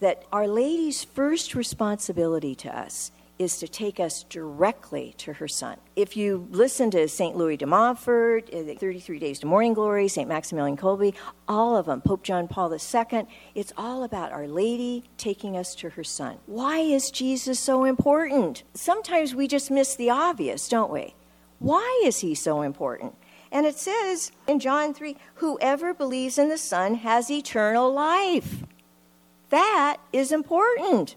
that 0.00 0.24
Our 0.32 0.46
Lady's 0.46 1.04
first 1.04 1.54
responsibility 1.54 2.54
to 2.56 2.76
us 2.76 3.10
is 3.38 3.58
to 3.58 3.68
take 3.68 4.00
us 4.00 4.24
directly 4.24 5.14
to 5.18 5.34
her 5.34 5.46
son. 5.46 5.76
If 5.94 6.16
you 6.16 6.48
listen 6.50 6.90
to 6.90 7.06
St. 7.08 7.36
Louis 7.36 7.56
de 7.56 7.66
Montfort, 7.66 8.52
uh, 8.52 8.74
33 8.74 9.18
Days 9.18 9.38
to 9.40 9.46
Morning 9.46 9.74
Glory, 9.74 10.08
St. 10.08 10.28
Maximilian 10.28 10.76
Kolbe, 10.76 11.14
all 11.46 11.76
of 11.76 11.86
them, 11.86 12.00
Pope 12.00 12.22
John 12.22 12.48
Paul 12.48 12.72
II, 12.72 13.26
it's 13.54 13.72
all 13.76 14.02
about 14.02 14.32
Our 14.32 14.48
Lady 14.48 15.04
taking 15.16 15.56
us 15.56 15.74
to 15.76 15.90
her 15.90 16.04
son. 16.04 16.38
Why 16.46 16.78
is 16.78 17.10
Jesus 17.10 17.60
so 17.60 17.84
important? 17.84 18.64
Sometimes 18.74 19.34
we 19.34 19.46
just 19.46 19.70
miss 19.70 19.94
the 19.94 20.10
obvious, 20.10 20.68
don't 20.68 20.92
we? 20.92 21.14
Why 21.58 22.02
is 22.04 22.20
he 22.20 22.34
so 22.34 22.62
important? 22.62 23.14
And 23.50 23.66
it 23.66 23.78
says 23.78 24.30
in 24.46 24.60
John 24.60 24.92
3 24.92 25.16
whoever 25.36 25.94
believes 25.94 26.38
in 26.38 26.48
the 26.48 26.58
Son 26.58 26.96
has 26.96 27.30
eternal 27.30 27.92
life. 27.92 28.64
That 29.50 29.96
is 30.12 30.30
important. 30.32 31.16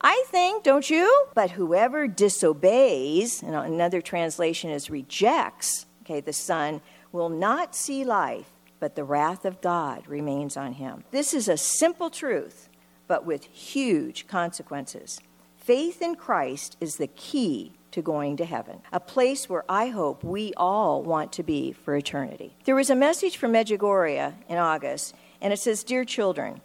I 0.00 0.24
think, 0.28 0.64
don't 0.64 0.88
you? 0.88 1.26
But 1.34 1.50
whoever 1.50 2.08
disobeys, 2.08 3.42
and 3.42 3.54
another 3.54 4.00
translation 4.00 4.70
is 4.70 4.90
rejects, 4.90 5.86
okay, 6.02 6.20
the 6.20 6.32
Son, 6.32 6.80
will 7.12 7.28
not 7.28 7.74
see 7.74 8.04
life, 8.04 8.50
but 8.78 8.94
the 8.94 9.04
wrath 9.04 9.44
of 9.44 9.60
God 9.60 10.06
remains 10.06 10.56
on 10.56 10.74
him. 10.74 11.04
This 11.10 11.34
is 11.34 11.48
a 11.48 11.56
simple 11.56 12.08
truth, 12.08 12.68
but 13.06 13.26
with 13.26 13.44
huge 13.44 14.26
consequences. 14.26 15.20
Faith 15.56 16.00
in 16.00 16.14
Christ 16.14 16.76
is 16.80 16.96
the 16.96 17.06
key 17.06 17.74
to 17.90 18.00
going 18.00 18.36
to 18.36 18.44
heaven, 18.44 18.80
a 18.92 19.00
place 19.00 19.48
where 19.48 19.64
I 19.68 19.88
hope 19.88 20.24
we 20.24 20.54
all 20.56 21.02
want 21.02 21.32
to 21.32 21.42
be 21.42 21.72
for 21.72 21.94
eternity. 21.94 22.54
There 22.64 22.74
was 22.74 22.88
a 22.88 22.94
message 22.94 23.36
from 23.36 23.52
Medjugorje 23.52 24.32
in 24.48 24.56
August, 24.56 25.14
and 25.40 25.52
it 25.52 25.58
says 25.58 25.84
Dear 25.84 26.04
children, 26.04 26.60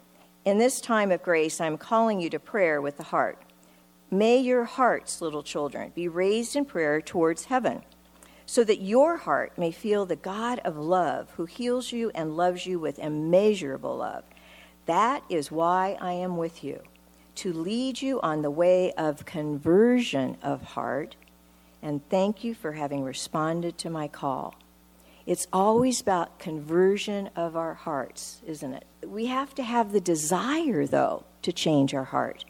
in 0.46 0.58
this 0.58 0.80
time 0.80 1.10
of 1.10 1.24
grace, 1.24 1.60
I'm 1.60 1.76
calling 1.76 2.20
you 2.20 2.30
to 2.30 2.38
prayer 2.38 2.80
with 2.80 2.96
the 2.96 3.02
heart. 3.02 3.42
May 4.12 4.38
your 4.38 4.62
hearts, 4.64 5.20
little 5.20 5.42
children, 5.42 5.90
be 5.92 6.06
raised 6.06 6.54
in 6.54 6.64
prayer 6.64 7.00
towards 7.00 7.46
heaven, 7.46 7.82
so 8.46 8.62
that 8.62 8.80
your 8.80 9.16
heart 9.16 9.58
may 9.58 9.72
feel 9.72 10.06
the 10.06 10.14
God 10.14 10.60
of 10.60 10.76
love 10.76 11.30
who 11.36 11.46
heals 11.46 11.90
you 11.90 12.12
and 12.14 12.36
loves 12.36 12.64
you 12.64 12.78
with 12.78 13.00
immeasurable 13.00 13.96
love. 13.96 14.22
That 14.86 15.24
is 15.28 15.50
why 15.50 15.98
I 16.00 16.12
am 16.12 16.36
with 16.36 16.62
you 16.62 16.80
to 17.34 17.52
lead 17.52 18.00
you 18.00 18.20
on 18.20 18.42
the 18.42 18.50
way 18.50 18.92
of 18.92 19.26
conversion 19.26 20.38
of 20.42 20.62
heart, 20.62 21.16
and 21.82 22.08
thank 22.08 22.44
you 22.44 22.54
for 22.54 22.70
having 22.70 23.02
responded 23.02 23.78
to 23.78 23.90
my 23.90 24.06
call. 24.06 24.54
It's 25.26 25.48
always 25.52 26.00
about 26.00 26.38
conversion 26.38 27.30
of 27.34 27.56
our 27.56 27.74
hearts, 27.74 28.40
isn't 28.46 28.72
it? 28.72 28.84
We 29.04 29.26
have 29.26 29.56
to 29.56 29.64
have 29.64 29.90
the 29.90 30.00
desire, 30.00 30.86
though, 30.86 31.24
to 31.42 31.52
change 31.52 31.94
our 31.94 32.04
heart, 32.04 32.44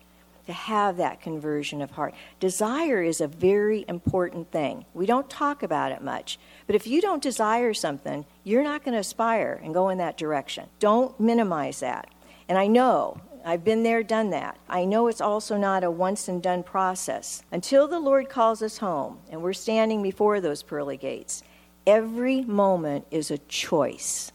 to 0.45 0.53
have 0.53 0.99
that 0.99 1.23
conversion 1.23 1.81
of 1.81 1.93
heart. 1.93 2.12
Desire 2.39 3.03
is 3.03 3.23
a 3.23 3.29
very 3.29 3.87
important 3.89 4.53
thing. 4.53 4.85
We 4.93 5.07
don't 5.07 5.31
talk 5.31 5.62
about 5.62 5.91
it 5.91 6.03
much, 6.03 6.39
but 6.67 6.77
if 6.77 6.87
you 6.87 7.01
don't 7.01 7.23
desire 7.23 7.73
something, 7.73 8.27
you're 8.45 8.62
not 8.62 8.85
going 8.85 8.93
to 8.93 9.01
aspire 9.01 9.59
and 9.65 9.73
go 9.73 9.89
in 9.89 9.97
that 9.97 10.19
direction. 10.19 10.69
Don't 10.79 11.19
minimize 11.19 11.81
that. 11.81 12.11
And 12.47 12.59
I 12.59 12.67
know 12.67 13.23
I've 13.43 13.65
been 13.65 13.85
there, 13.85 14.03
done 14.03 14.31
that. 14.31 14.59
I 14.69 14.85
know 14.85 15.07
it's 15.07 15.23
also 15.23 15.57
not 15.57 15.83
a 15.83 15.91
once 15.91 16.29
and 16.29 16.43
done 16.43 16.62
process. 16.62 17.43
Until 17.51 17.89
the 17.89 18.01
Lord 18.01 18.29
calls 18.29 18.61
us 18.61 18.77
home 18.79 19.21
and 19.31 19.41
we're 19.41 19.55
standing 19.55 20.03
before 20.03 20.43
those 20.43 20.62
pearly 20.62 20.99
gates, 20.99 21.43
every 21.87 22.42
moment 22.42 23.07
is 23.11 23.31
a 23.31 23.38
choice, 23.38 24.33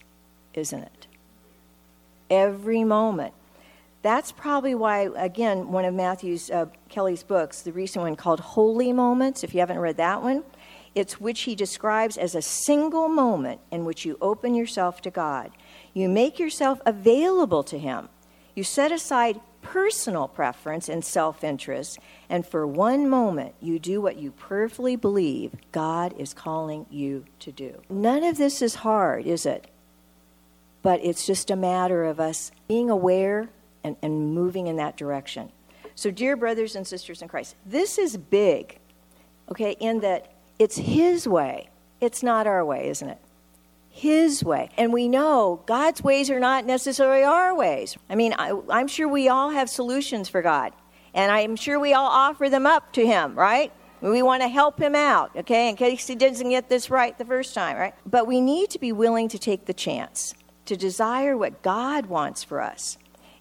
isn't 0.53 0.81
it? 0.81 1.07
Every 2.29 2.83
moment. 2.83 3.33
That's 4.01 4.31
probably 4.31 4.73
why, 4.73 5.09
again, 5.15 5.71
one 5.71 5.85
of 5.85 5.93
Matthew's, 5.93 6.49
uh, 6.49 6.65
Kelly's 6.89 7.23
books, 7.23 7.61
the 7.61 7.71
recent 7.71 8.03
one 8.03 8.15
called 8.15 8.39
Holy 8.39 8.91
Moments, 8.91 9.43
if 9.43 9.53
you 9.53 9.59
haven't 9.59 9.79
read 9.79 9.97
that 9.97 10.23
one, 10.23 10.43
it's 10.95 11.21
which 11.21 11.41
he 11.41 11.55
describes 11.55 12.17
as 12.17 12.33
a 12.33 12.41
single 12.41 13.07
moment 13.07 13.61
in 13.69 13.85
which 13.85 14.05
you 14.05 14.17
open 14.21 14.55
yourself 14.55 15.01
to 15.01 15.11
God. 15.11 15.51
You 15.93 16.09
make 16.09 16.39
yourself 16.39 16.81
available 16.85 17.63
to 17.63 17.77
him 17.77 18.09
you 18.55 18.63
set 18.63 18.91
aside 18.91 19.39
personal 19.71 20.27
preference 20.27 20.89
and 20.89 21.03
self 21.03 21.45
interest, 21.45 21.97
and 22.29 22.45
for 22.45 22.67
one 22.67 23.07
moment 23.07 23.55
you 23.61 23.79
do 23.79 24.01
what 24.01 24.17
you 24.17 24.29
prayerfully 24.29 24.97
believe 24.97 25.53
God 25.71 26.13
is 26.17 26.33
calling 26.33 26.85
you 26.89 27.23
to 27.39 27.53
do. 27.53 27.81
None 27.89 28.25
of 28.25 28.37
this 28.37 28.61
is 28.61 28.75
hard, 28.75 29.25
is 29.25 29.45
it? 29.45 29.67
But 30.81 30.99
it's 31.01 31.25
just 31.25 31.49
a 31.49 31.55
matter 31.55 32.03
of 32.03 32.19
us 32.19 32.51
being 32.67 32.89
aware 32.89 33.49
and, 33.81 33.95
and 34.01 34.35
moving 34.35 34.67
in 34.67 34.75
that 34.75 34.97
direction. 34.97 35.53
So, 35.95 36.11
dear 36.11 36.35
brothers 36.35 36.75
and 36.75 36.85
sisters 36.85 37.21
in 37.21 37.29
Christ, 37.29 37.55
this 37.65 37.97
is 37.97 38.17
big, 38.17 38.77
okay, 39.49 39.77
in 39.79 40.01
that 40.01 40.33
it's 40.59 40.77
His 40.77 41.29
way. 41.29 41.69
It's 42.01 42.21
not 42.21 42.45
our 42.45 42.65
way, 42.65 42.89
isn't 42.89 43.07
it? 43.07 43.19
His 43.91 44.43
way. 44.43 44.69
And 44.77 44.91
we 44.93 45.07
know 45.07 45.61
God's 45.65 46.01
ways 46.01 46.29
are 46.29 46.39
not 46.39 46.65
necessarily 46.65 47.23
our 47.23 47.53
ways. 47.53 47.97
I 48.09 48.15
mean, 48.15 48.33
I, 48.33 48.51
am 48.71 48.87
sure 48.87 49.07
we 49.07 49.27
all 49.27 49.51
have 49.51 49.69
solutions 49.69 50.29
for 50.29 50.41
God. 50.41 50.73
And 51.13 51.31
I'm 51.31 51.55
sure 51.55 51.79
we 51.79 51.93
all 51.93 52.07
offer 52.07 52.49
them 52.49 52.65
up 52.65 52.93
to 52.93 53.05
Him, 53.05 53.35
right? 53.35 53.71
We 53.99 54.23
want 54.23 54.41
to 54.41 54.47
help 54.47 54.79
Him 54.79 54.95
out, 54.95 55.35
okay, 55.35 55.69
in 55.69 55.75
case 55.75 56.07
He 56.07 56.15
doesn't 56.15 56.49
get 56.49 56.69
this 56.69 56.89
right 56.89 57.15
the 57.17 57.25
first 57.25 57.53
time, 57.53 57.77
right? 57.77 57.93
But 58.05 58.27
we 58.27 58.41
need 58.41 58.69
to 58.71 58.79
be 58.79 58.91
willing 58.91 59.27
to 59.29 59.37
take 59.37 59.65
the 59.65 59.73
chance, 59.73 60.33
to 60.65 60.75
desire 60.77 61.37
what 61.37 61.61
God 61.61 62.07
wants 62.07 62.43
for 62.43 62.61
us. 62.61 62.97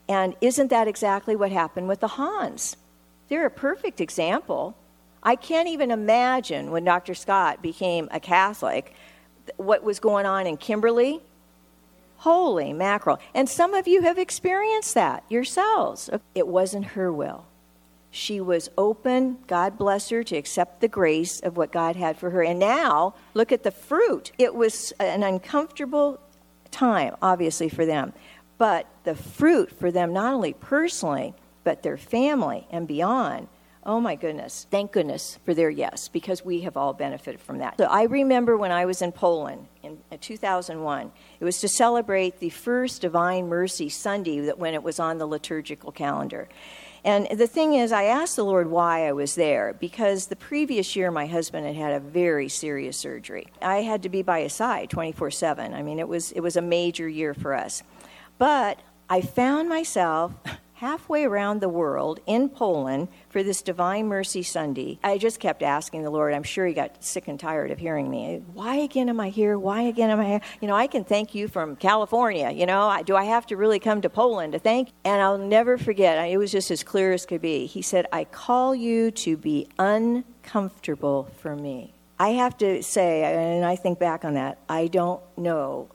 And 0.08 0.34
isn't 0.40 0.68
that 0.68 0.88
exactly 0.88 1.36
what 1.36 1.52
happened 1.52 1.86
with 1.86 2.00
the 2.00 2.08
Hahns? 2.08 2.74
They're 3.28 3.46
a 3.46 3.50
perfect 3.50 4.00
example. 4.00 4.76
I 5.22 5.36
can't 5.36 5.68
even 5.68 5.92
imagine 5.92 6.72
when 6.72 6.84
Dr. 6.84 7.14
Scott 7.14 7.62
became 7.62 8.08
a 8.10 8.18
Catholic 8.18 8.92
what 9.56 9.82
was 9.82 10.00
going 10.00 10.26
on 10.26 10.46
in 10.46 10.56
Kimberly. 10.56 11.20
Holy 12.18 12.72
mackerel. 12.72 13.18
And 13.34 13.48
some 13.48 13.72
of 13.72 13.88
you 13.88 14.02
have 14.02 14.18
experienced 14.18 14.94
that 14.94 15.24
yourselves. 15.30 16.10
It 16.34 16.46
wasn't 16.46 16.84
her 16.86 17.12
will. 17.12 17.46
She 18.10 18.40
was 18.40 18.68
open, 18.76 19.38
God 19.46 19.78
bless 19.78 20.08
her, 20.10 20.24
to 20.24 20.36
accept 20.36 20.80
the 20.80 20.88
grace 20.88 21.40
of 21.40 21.56
what 21.56 21.70
God 21.70 21.96
had 21.96 22.18
for 22.18 22.30
her. 22.30 22.42
And 22.42 22.58
now, 22.58 23.14
look 23.34 23.52
at 23.52 23.62
the 23.62 23.70
fruit. 23.70 24.32
It 24.36 24.54
was 24.54 24.92
an 24.98 25.22
uncomfortable 25.22 26.20
time, 26.70 27.14
obviously, 27.22 27.68
for 27.68 27.86
them. 27.86 28.12
But 28.58 28.86
the 29.04 29.14
fruit 29.14 29.70
for 29.70 29.90
them, 29.90 30.12
not 30.12 30.34
only 30.34 30.52
personally, 30.52 31.34
but 31.64 31.82
their 31.82 31.96
family 31.96 32.66
and 32.70 32.86
beyond, 32.86 33.48
Oh 33.84 33.98
my 33.98 34.14
goodness. 34.14 34.66
Thank 34.70 34.92
goodness 34.92 35.38
for 35.44 35.54
their 35.54 35.70
yes, 35.70 36.08
because 36.08 36.44
we 36.44 36.60
have 36.62 36.76
all 36.76 36.92
benefited 36.92 37.40
from 37.40 37.58
that. 37.58 37.78
So 37.78 37.84
I 37.84 38.02
remember 38.02 38.56
when 38.58 38.72
I 38.72 38.84
was 38.84 39.00
in 39.00 39.10
Poland 39.10 39.68
in 39.82 39.98
uh, 40.12 40.18
2001, 40.20 41.10
it 41.40 41.44
was 41.44 41.60
to 41.60 41.68
celebrate 41.68 42.40
the 42.40 42.50
first 42.50 43.00
Divine 43.00 43.48
Mercy 43.48 43.88
Sunday 43.88 44.40
that 44.40 44.58
when 44.58 44.74
it 44.74 44.82
was 44.82 45.00
on 45.00 45.16
the 45.16 45.24
liturgical 45.24 45.92
calendar. 45.92 46.48
And 47.04 47.26
the 47.38 47.46
thing 47.46 47.72
is, 47.72 47.92
I 47.92 48.04
asked 48.04 48.36
the 48.36 48.44
Lord 48.44 48.70
why 48.70 49.08
I 49.08 49.12
was 49.12 49.34
there 49.34 49.74
because 49.80 50.26
the 50.26 50.36
previous 50.36 50.94
year 50.94 51.10
my 51.10 51.26
husband 51.26 51.66
had 51.66 51.76
had 51.76 51.92
a 51.92 52.00
very 52.00 52.50
serious 52.50 52.98
surgery. 52.98 53.46
I 53.62 53.78
had 53.78 54.02
to 54.02 54.10
be 54.10 54.20
by 54.20 54.42
his 54.42 54.52
side 54.52 54.90
24 54.90 55.30
7. 55.30 55.72
I 55.72 55.82
mean, 55.82 55.98
it 55.98 56.08
was, 56.08 56.32
it 56.32 56.40
was 56.40 56.56
a 56.56 56.62
major 56.62 57.08
year 57.08 57.32
for 57.32 57.54
us. 57.54 57.82
But 58.36 58.80
I 59.08 59.22
found 59.22 59.70
myself 59.70 60.32
halfway 60.80 61.24
around 61.24 61.60
the 61.60 61.68
world 61.68 62.18
in 62.24 62.48
Poland 62.48 63.06
for 63.28 63.42
this 63.42 63.60
Divine 63.60 64.06
Mercy 64.06 64.42
Sunday. 64.42 64.98
I 65.04 65.18
just 65.18 65.38
kept 65.38 65.62
asking 65.62 66.04
the 66.04 66.08
Lord. 66.10 66.32
I'm 66.32 66.42
sure 66.42 66.66
He 66.66 66.72
got 66.72 67.04
sick 67.04 67.28
and 67.28 67.38
tired 67.38 67.70
of 67.70 67.78
hearing 67.78 68.10
me. 68.10 68.42
Why 68.54 68.76
again 68.76 69.10
am 69.10 69.20
I 69.20 69.28
here? 69.28 69.58
Why 69.58 69.82
again 69.82 70.08
am 70.08 70.20
I 70.20 70.24
here? 70.24 70.40
You 70.62 70.68
know, 70.68 70.74
I 70.74 70.86
can 70.86 71.04
thank 71.04 71.34
you 71.34 71.48
from 71.48 71.76
California. 71.76 72.50
You 72.50 72.64
know, 72.64 72.98
do 73.04 73.14
I 73.14 73.24
have 73.24 73.44
to 73.48 73.58
really 73.58 73.78
come 73.78 74.00
to 74.00 74.08
Poland 74.08 74.54
to 74.54 74.58
thank? 74.58 74.88
And 75.04 75.20
I'll 75.20 75.36
never 75.36 75.76
forget, 75.76 76.16
it 76.30 76.38
was 76.38 76.50
just 76.50 76.70
as 76.70 76.82
clear 76.82 77.12
as 77.12 77.26
could 77.26 77.42
be. 77.42 77.66
He 77.66 77.82
said, 77.82 78.06
I 78.10 78.24
call 78.24 78.74
you 78.74 79.10
to 79.10 79.36
be 79.36 79.68
uncomfortable 79.78 81.28
for 81.42 81.54
me. 81.54 81.92
I 82.18 82.30
have 82.30 82.56
to 82.56 82.82
say, 82.82 83.22
and 83.24 83.66
I 83.66 83.76
think 83.76 83.98
back 83.98 84.24
on 84.24 84.32
that, 84.32 84.56
I 84.66 84.86
don't 84.86 85.20
know 85.36 85.90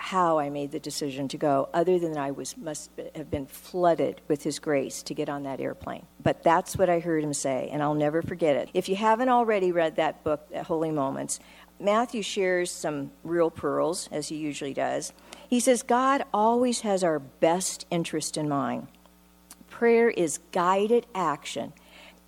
how 0.00 0.38
I 0.38 0.48
made 0.48 0.72
the 0.72 0.80
decision 0.80 1.28
to 1.28 1.36
go, 1.36 1.68
other 1.74 1.98
than 1.98 2.16
I 2.16 2.30
was 2.30 2.56
must 2.56 2.90
have 3.14 3.30
been 3.30 3.44
flooded 3.44 4.22
with 4.28 4.42
His 4.42 4.58
grace 4.58 5.02
to 5.02 5.14
get 5.14 5.28
on 5.28 5.42
that 5.42 5.60
airplane. 5.60 6.06
But 6.22 6.42
that's 6.42 6.74
what 6.78 6.88
I 6.88 7.00
heard 7.00 7.22
him 7.22 7.34
say, 7.34 7.68
and 7.70 7.82
I'll 7.82 7.94
never 7.94 8.22
forget 8.22 8.56
it. 8.56 8.70
If 8.72 8.88
you 8.88 8.96
haven't 8.96 9.28
already 9.28 9.72
read 9.72 9.96
that 9.96 10.24
book, 10.24 10.48
uh, 10.54 10.62
Holy 10.62 10.90
Moments, 10.90 11.38
Matthew 11.78 12.22
shares 12.22 12.70
some 12.70 13.10
real 13.24 13.50
pearls, 13.50 14.08
as 14.10 14.28
he 14.28 14.36
usually 14.36 14.72
does. 14.72 15.12
He 15.50 15.60
says, 15.60 15.82
God 15.82 16.24
always 16.32 16.80
has 16.80 17.04
our 17.04 17.18
best 17.18 17.86
interest 17.90 18.38
in 18.38 18.48
mind. 18.48 18.86
Prayer 19.68 20.08
is 20.08 20.38
guided 20.50 21.06
action. 21.14 21.74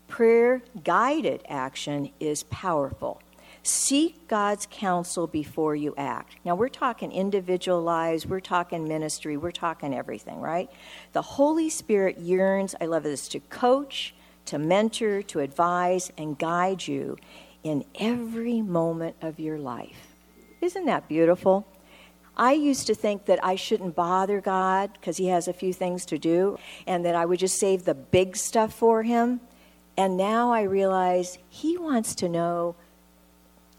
Prayer 0.09 0.61
guided 0.85 1.43
action 1.49 2.11
is 2.21 2.43
powerful. 2.45 3.23
Seek 3.64 4.27
God's 4.27 4.66
counsel 4.70 5.29
before 5.29 5.77
you 5.77 5.94
act. 5.96 6.37
Now, 6.44 6.57
we're 6.57 6.68
talking 6.68 7.12
individual 7.12 7.81
lives, 7.81 8.27
we're 8.27 8.40
talking 8.40 8.88
ministry, 8.88 9.37
we're 9.37 9.53
talking 9.53 9.94
everything, 9.94 10.40
right? 10.40 10.68
The 11.12 11.22
Holy 11.22 11.70
Spirit 11.70 12.18
yearns, 12.18 12.75
I 12.81 12.87
love 12.87 13.05
this, 13.05 13.29
to 13.29 13.40
coach, 13.40 14.14
to 14.46 14.59
mentor, 14.59 15.22
to 15.22 15.38
advise, 15.38 16.11
and 16.18 16.37
guide 16.37 16.87
you 16.88 17.16
in 17.62 17.85
every 18.01 18.61
moment 18.61 19.14
of 19.22 19.38
your 19.38 19.59
life. 19.59 20.16
Isn't 20.61 20.87
that 20.87 21.09
beautiful? 21.09 21.66
I 22.37 22.53
used 22.55 22.87
to 22.88 22.94
think 22.94 23.27
that 23.27 23.44
I 23.44 23.55
shouldn't 23.55 23.94
bother 23.94 24.40
God 24.40 24.92
because 24.94 25.18
He 25.18 25.27
has 25.29 25.46
a 25.46 25.53
few 25.53 25.72
things 25.72 26.05
to 26.07 26.18
do 26.18 26.59
and 26.87 27.05
that 27.05 27.14
I 27.14 27.27
would 27.27 27.38
just 27.38 27.59
save 27.59 27.85
the 27.85 27.94
big 27.94 28.37
stuff 28.37 28.75
for 28.75 29.05
Him. 29.05 29.40
And 29.96 30.16
now 30.16 30.53
I 30.53 30.62
realize 30.62 31.38
He 31.48 31.77
wants 31.77 32.14
to 32.16 32.29
know 32.29 32.75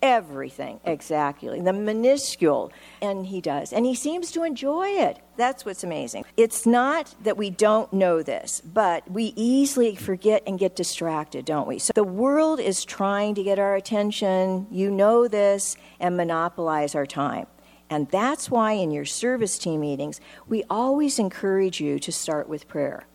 everything 0.03 0.81
exactly, 0.83 1.61
the 1.61 1.71
minuscule. 1.71 2.71
And 3.01 3.25
he 3.25 3.39
does. 3.39 3.71
And 3.71 3.85
he 3.85 3.95
seems 3.95 4.31
to 4.33 4.43
enjoy 4.43 4.89
it. 4.89 5.19
That's 5.37 5.65
what's 5.65 5.83
amazing. 5.83 6.25
It's 6.35 6.65
not 6.65 7.15
that 7.23 7.37
we 7.37 7.49
don't 7.49 7.91
know 7.93 8.21
this, 8.21 8.61
but 8.61 9.09
we 9.09 9.33
easily 9.37 9.95
forget 9.95 10.43
and 10.45 10.59
get 10.59 10.75
distracted, 10.75 11.45
don't 11.45 11.67
we? 11.67 11.79
So 11.79 11.93
the 11.95 12.03
world 12.03 12.59
is 12.59 12.83
trying 12.83 13.33
to 13.35 13.43
get 13.43 13.57
our 13.57 13.75
attention, 13.75 14.67
you 14.69 14.91
know 14.91 15.27
this, 15.27 15.77
and 16.01 16.17
monopolize 16.17 16.93
our 16.93 17.05
time. 17.05 17.47
And 17.89 18.09
that's 18.09 18.51
why 18.51 18.73
in 18.73 18.91
your 18.91 19.05
service 19.05 19.57
team 19.57 19.81
meetings, 19.81 20.19
we 20.47 20.63
always 20.69 21.17
encourage 21.17 21.79
you 21.79 21.97
to 21.99 22.11
start 22.11 22.49
with 22.49 22.67
prayer. 22.67 23.05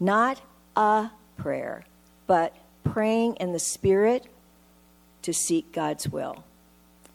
Not 0.00 0.40
a 0.74 1.10
prayer, 1.36 1.84
but 2.26 2.56
praying 2.82 3.36
in 3.36 3.52
the 3.52 3.58
Spirit 3.60 4.26
to 5.22 5.32
seek 5.32 5.72
God's 5.72 6.08
will. 6.08 6.44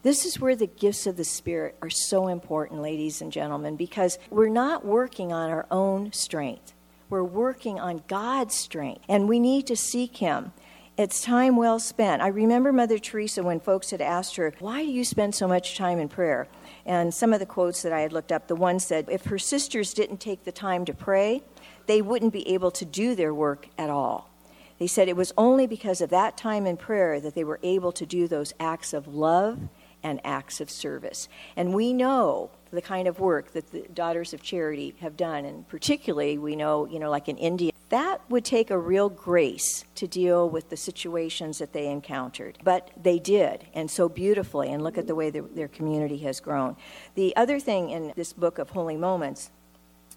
This 0.03 0.25
is 0.25 0.39
where 0.39 0.55
the 0.55 0.67
gifts 0.67 1.05
of 1.07 1.17
the 1.17 1.23
Spirit 1.23 1.75
are 1.81 1.89
so 1.89 2.27
important, 2.27 2.81
ladies 2.81 3.21
and 3.21 3.31
gentlemen, 3.31 3.75
because 3.75 4.17
we're 4.29 4.47
not 4.47 4.85
working 4.85 5.33
on 5.33 5.49
our 5.49 5.65
own 5.69 6.13
strength. 6.13 6.73
We're 7.09 7.23
working 7.23 7.79
on 7.79 8.03
God's 8.07 8.55
strength, 8.55 9.03
and 9.09 9.27
we 9.27 9.39
need 9.39 9.67
to 9.67 9.75
seek 9.75 10.17
Him. 10.17 10.51
It's 10.97 11.21
time 11.21 11.55
well 11.55 11.79
spent. 11.79 12.21
I 12.21 12.27
remember 12.27 12.73
Mother 12.73 12.97
Teresa 12.97 13.43
when 13.43 13.59
folks 13.59 13.91
had 13.91 14.01
asked 14.01 14.35
her, 14.37 14.53
Why 14.59 14.83
do 14.83 14.89
you 14.89 15.03
spend 15.03 15.35
so 15.35 15.47
much 15.47 15.77
time 15.77 15.99
in 15.99 16.09
prayer? 16.09 16.47
And 16.85 17.13
some 17.13 17.33
of 17.33 17.39
the 17.39 17.45
quotes 17.45 17.81
that 17.81 17.93
I 17.93 18.01
had 18.01 18.13
looked 18.13 18.31
up, 18.31 18.47
the 18.47 18.55
one 18.55 18.79
said, 18.79 19.07
If 19.09 19.25
her 19.25 19.37
sisters 19.37 19.93
didn't 19.93 20.17
take 20.17 20.43
the 20.43 20.51
time 20.51 20.85
to 20.85 20.93
pray, 20.93 21.43
they 21.85 22.01
wouldn't 22.01 22.33
be 22.33 22.47
able 22.49 22.71
to 22.71 22.85
do 22.85 23.13
their 23.13 23.33
work 23.33 23.67
at 23.77 23.89
all. 23.89 24.29
They 24.79 24.87
said 24.87 25.07
it 25.07 25.15
was 25.15 25.33
only 25.37 25.67
because 25.67 26.01
of 26.01 26.09
that 26.11 26.37
time 26.37 26.67
in 26.67 26.77
prayer 26.77 27.19
that 27.19 27.35
they 27.35 27.43
were 27.43 27.59
able 27.63 27.91
to 27.93 28.05
do 28.05 28.27
those 28.27 28.53
acts 28.59 28.93
of 28.93 29.07
love 29.07 29.59
and 30.03 30.21
acts 30.23 30.61
of 30.61 30.69
service. 30.69 31.27
And 31.55 31.73
we 31.73 31.93
know 31.93 32.51
the 32.71 32.81
kind 32.81 33.07
of 33.07 33.19
work 33.19 33.53
that 33.53 33.71
the 33.71 33.81
Daughters 33.93 34.33
of 34.33 34.43
Charity 34.43 34.93
have 34.99 35.17
done, 35.17 35.45
and 35.45 35.67
particularly 35.67 36.37
we 36.37 36.55
know, 36.55 36.85
you 36.85 36.99
know, 36.99 37.09
like 37.09 37.27
in 37.27 37.37
India, 37.37 37.71
that 37.89 38.21
would 38.29 38.43
take 38.43 38.69
a 38.69 38.77
real 38.77 39.09
grace 39.09 39.85
to 39.95 40.07
deal 40.07 40.49
with 40.49 40.69
the 40.69 40.77
situations 40.77 41.57
that 41.57 41.73
they 41.73 41.87
encountered. 41.87 42.57
But 42.63 42.91
they 43.01 43.17
did, 43.17 43.65
and 43.73 43.89
so 43.89 44.09
beautifully, 44.09 44.71
and 44.71 44.83
look 44.83 44.97
at 44.97 45.07
the 45.07 45.15
way 45.15 45.29
their, 45.29 45.43
their 45.43 45.69
community 45.69 46.17
has 46.19 46.39
grown. 46.39 46.75
The 47.15 47.35
other 47.35 47.59
thing 47.59 47.89
in 47.89 48.13
this 48.15 48.33
book 48.33 48.59
of 48.59 48.71
Holy 48.71 48.97
Moments 48.97 49.49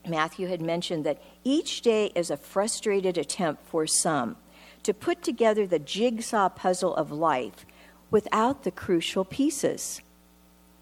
Matthew 0.07 0.47
had 0.49 0.63
mentioned 0.63 1.05
that 1.05 1.23
each 1.45 1.83
day 1.83 2.11
is 2.15 2.31
a 2.31 2.37
frustrated 2.37 3.19
attempt 3.19 3.67
for 3.67 3.87
some 3.87 4.37
to 4.83 4.95
put 4.95 5.23
together 5.23 5.67
the 5.67 5.79
jigsaw 5.79 6.49
puzzle 6.49 6.95
of 6.95 7.11
life 7.11 7.67
without 8.11 8.65
the 8.65 8.71
crucial 8.71 9.25
pieces. 9.25 10.01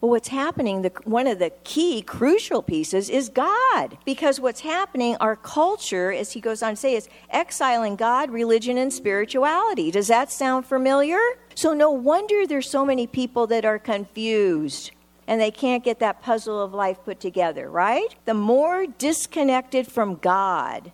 Well, 0.00 0.10
what's 0.10 0.28
happening, 0.28 0.82
the, 0.82 0.92
one 1.04 1.26
of 1.26 1.40
the 1.40 1.50
key 1.64 2.02
crucial 2.02 2.62
pieces 2.62 3.10
is 3.10 3.28
God. 3.28 3.98
Because 4.04 4.38
what's 4.38 4.60
happening, 4.60 5.16
our 5.16 5.34
culture, 5.34 6.12
as 6.12 6.32
he 6.32 6.40
goes 6.40 6.62
on 6.62 6.74
to 6.74 6.76
say, 6.76 6.94
is 6.94 7.08
exiling 7.30 7.96
God, 7.96 8.30
religion, 8.30 8.78
and 8.78 8.92
spirituality. 8.92 9.90
Does 9.90 10.06
that 10.06 10.30
sound 10.30 10.66
familiar? 10.66 11.18
So, 11.56 11.74
no 11.74 11.90
wonder 11.90 12.46
there's 12.46 12.70
so 12.70 12.84
many 12.84 13.08
people 13.08 13.48
that 13.48 13.64
are 13.64 13.80
confused 13.80 14.92
and 15.26 15.40
they 15.40 15.50
can't 15.50 15.82
get 15.84 15.98
that 15.98 16.22
puzzle 16.22 16.62
of 16.62 16.72
life 16.72 16.98
put 17.04 17.18
together, 17.18 17.68
right? 17.68 18.14
The 18.24 18.34
more 18.34 18.86
disconnected 18.86 19.86
from 19.86 20.14
God 20.16 20.92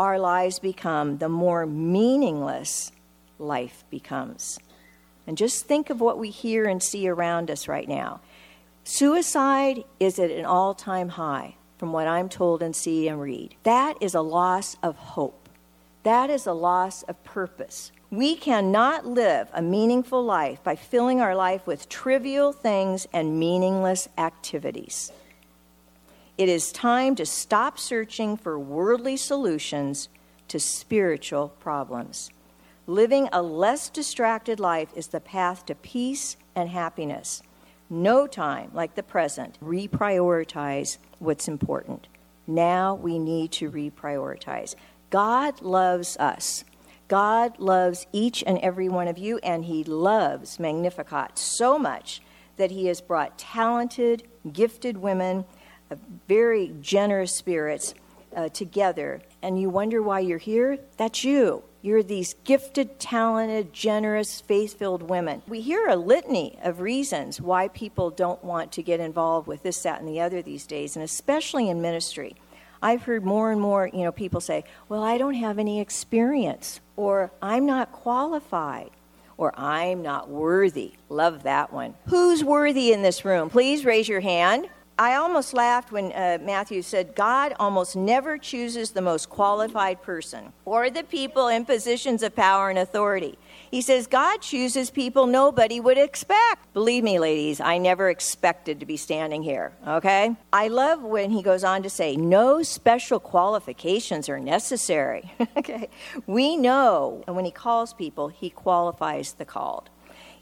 our 0.00 0.18
lives 0.18 0.58
become, 0.58 1.18
the 1.18 1.28
more 1.28 1.66
meaningless 1.66 2.90
life 3.38 3.84
becomes. 3.90 4.58
And 5.26 5.36
just 5.36 5.66
think 5.66 5.90
of 5.90 6.00
what 6.00 6.18
we 6.18 6.30
hear 6.30 6.64
and 6.64 6.82
see 6.82 7.06
around 7.06 7.50
us 7.50 7.68
right 7.68 7.86
now. 7.86 8.20
Suicide 8.82 9.84
is 10.00 10.18
at 10.18 10.30
an 10.30 10.46
all 10.46 10.72
time 10.72 11.10
high, 11.10 11.56
from 11.76 11.92
what 11.92 12.06
I'm 12.06 12.30
told 12.30 12.62
and 12.62 12.74
see 12.74 13.08
and 13.08 13.20
read. 13.20 13.54
That 13.64 13.98
is 14.00 14.14
a 14.14 14.22
loss 14.22 14.74
of 14.82 14.96
hope. 14.96 15.50
That 16.02 16.30
is 16.30 16.46
a 16.46 16.54
loss 16.54 17.02
of 17.02 17.22
purpose. 17.22 17.92
We 18.10 18.36
cannot 18.36 19.04
live 19.04 19.48
a 19.52 19.60
meaningful 19.60 20.24
life 20.24 20.64
by 20.64 20.76
filling 20.76 21.20
our 21.20 21.36
life 21.36 21.66
with 21.66 21.90
trivial 21.90 22.52
things 22.52 23.06
and 23.12 23.38
meaningless 23.38 24.08
activities. 24.16 25.12
It 26.38 26.48
is 26.48 26.72
time 26.72 27.14
to 27.16 27.26
stop 27.26 27.78
searching 27.78 28.36
for 28.36 28.58
worldly 28.58 29.16
solutions 29.16 30.08
to 30.48 30.58
spiritual 30.58 31.50
problems. 31.60 32.30
Living 32.86 33.28
a 33.32 33.42
less 33.42 33.88
distracted 33.88 34.58
life 34.58 34.88
is 34.96 35.08
the 35.08 35.20
path 35.20 35.66
to 35.66 35.74
peace 35.74 36.36
and 36.56 36.68
happiness. 36.68 37.42
No 37.88 38.26
time 38.26 38.70
like 38.72 38.94
the 38.94 39.02
present. 39.02 39.58
Reprioritize 39.62 40.98
what's 41.18 41.48
important. 41.48 42.08
Now 42.46 42.94
we 42.94 43.18
need 43.18 43.52
to 43.52 43.70
reprioritize. 43.70 44.74
God 45.10 45.60
loves 45.60 46.16
us. 46.16 46.64
God 47.06 47.58
loves 47.58 48.06
each 48.12 48.44
and 48.46 48.58
every 48.58 48.88
one 48.88 49.08
of 49.08 49.18
you, 49.18 49.38
and 49.42 49.64
He 49.64 49.82
loves 49.84 50.60
Magnificat 50.60 51.38
so 51.38 51.78
much 51.78 52.22
that 52.56 52.70
He 52.70 52.86
has 52.86 53.00
brought 53.00 53.38
talented, 53.38 54.22
gifted 54.52 54.96
women, 54.96 55.44
very 56.28 56.72
generous 56.80 57.32
spirits 57.32 57.94
uh, 58.36 58.48
together. 58.48 59.22
And 59.42 59.60
you 59.60 59.70
wonder 59.70 60.02
why 60.02 60.20
you're 60.20 60.38
here? 60.38 60.78
That's 60.96 61.24
you. 61.24 61.64
You're 61.82 62.02
these 62.02 62.34
gifted, 62.44 63.00
talented, 63.00 63.72
generous, 63.72 64.40
faith 64.42 64.78
filled 64.78 65.02
women. 65.02 65.42
We 65.48 65.62
hear 65.62 65.88
a 65.88 65.96
litany 65.96 66.58
of 66.62 66.80
reasons 66.80 67.40
why 67.40 67.68
people 67.68 68.10
don't 68.10 68.44
want 68.44 68.72
to 68.72 68.82
get 68.82 69.00
involved 69.00 69.48
with 69.48 69.62
this, 69.62 69.82
that, 69.82 69.98
and 69.98 70.08
the 70.08 70.20
other 70.20 70.42
these 70.42 70.66
days, 70.66 70.94
and 70.94 71.02
especially 71.02 71.70
in 71.70 71.80
ministry. 71.80 72.36
I've 72.82 73.02
heard 73.02 73.24
more 73.24 73.50
and 73.50 73.60
more, 73.60 73.88
you 73.88 74.04
know, 74.04 74.12
people 74.12 74.40
say, 74.40 74.64
"Well, 74.88 75.02
I 75.02 75.16
don't 75.16 75.34
have 75.34 75.58
any 75.58 75.80
experience," 75.80 76.80
or 76.96 77.30
"I'm 77.40 77.64
not 77.64 77.92
qualified," 77.92 78.90
or 79.38 79.52
"I'm 79.58 80.02
not 80.02 80.28
worthy." 80.28 80.92
Love 81.08 81.42
that 81.44 81.72
one. 81.72 81.94
Who's 82.06 82.44
worthy 82.44 82.92
in 82.92 83.02
this 83.02 83.24
room? 83.24 83.48
Please 83.48 83.84
raise 83.86 84.08
your 84.08 84.20
hand. 84.20 84.68
I 85.00 85.14
almost 85.14 85.54
laughed 85.54 85.92
when 85.92 86.12
uh, 86.12 86.36
Matthew 86.42 86.82
said, 86.82 87.14
God 87.14 87.54
almost 87.58 87.96
never 87.96 88.36
chooses 88.36 88.90
the 88.90 89.00
most 89.00 89.30
qualified 89.30 90.02
person 90.02 90.52
or 90.66 90.90
the 90.90 91.04
people 91.04 91.48
in 91.48 91.64
positions 91.64 92.22
of 92.22 92.36
power 92.36 92.68
and 92.68 92.78
authority. 92.78 93.38
He 93.70 93.80
says, 93.80 94.06
God 94.06 94.42
chooses 94.42 94.90
people 94.90 95.26
nobody 95.26 95.80
would 95.80 95.96
expect. 95.96 96.74
Believe 96.74 97.02
me, 97.02 97.18
ladies, 97.18 97.62
I 97.62 97.78
never 97.78 98.10
expected 98.10 98.78
to 98.80 98.84
be 98.84 98.98
standing 98.98 99.42
here, 99.42 99.72
okay? 99.88 100.36
I 100.52 100.68
love 100.68 101.00
when 101.00 101.30
he 101.30 101.40
goes 101.40 101.64
on 101.64 101.82
to 101.82 101.88
say, 101.88 102.14
no 102.14 102.62
special 102.62 103.18
qualifications 103.18 104.28
are 104.28 104.38
necessary, 104.38 105.32
okay? 105.56 105.88
We 106.26 106.58
know, 106.58 107.24
and 107.26 107.34
when 107.34 107.46
he 107.46 107.50
calls 107.50 107.94
people, 107.94 108.28
he 108.28 108.50
qualifies 108.50 109.32
the 109.32 109.46
called. 109.46 109.88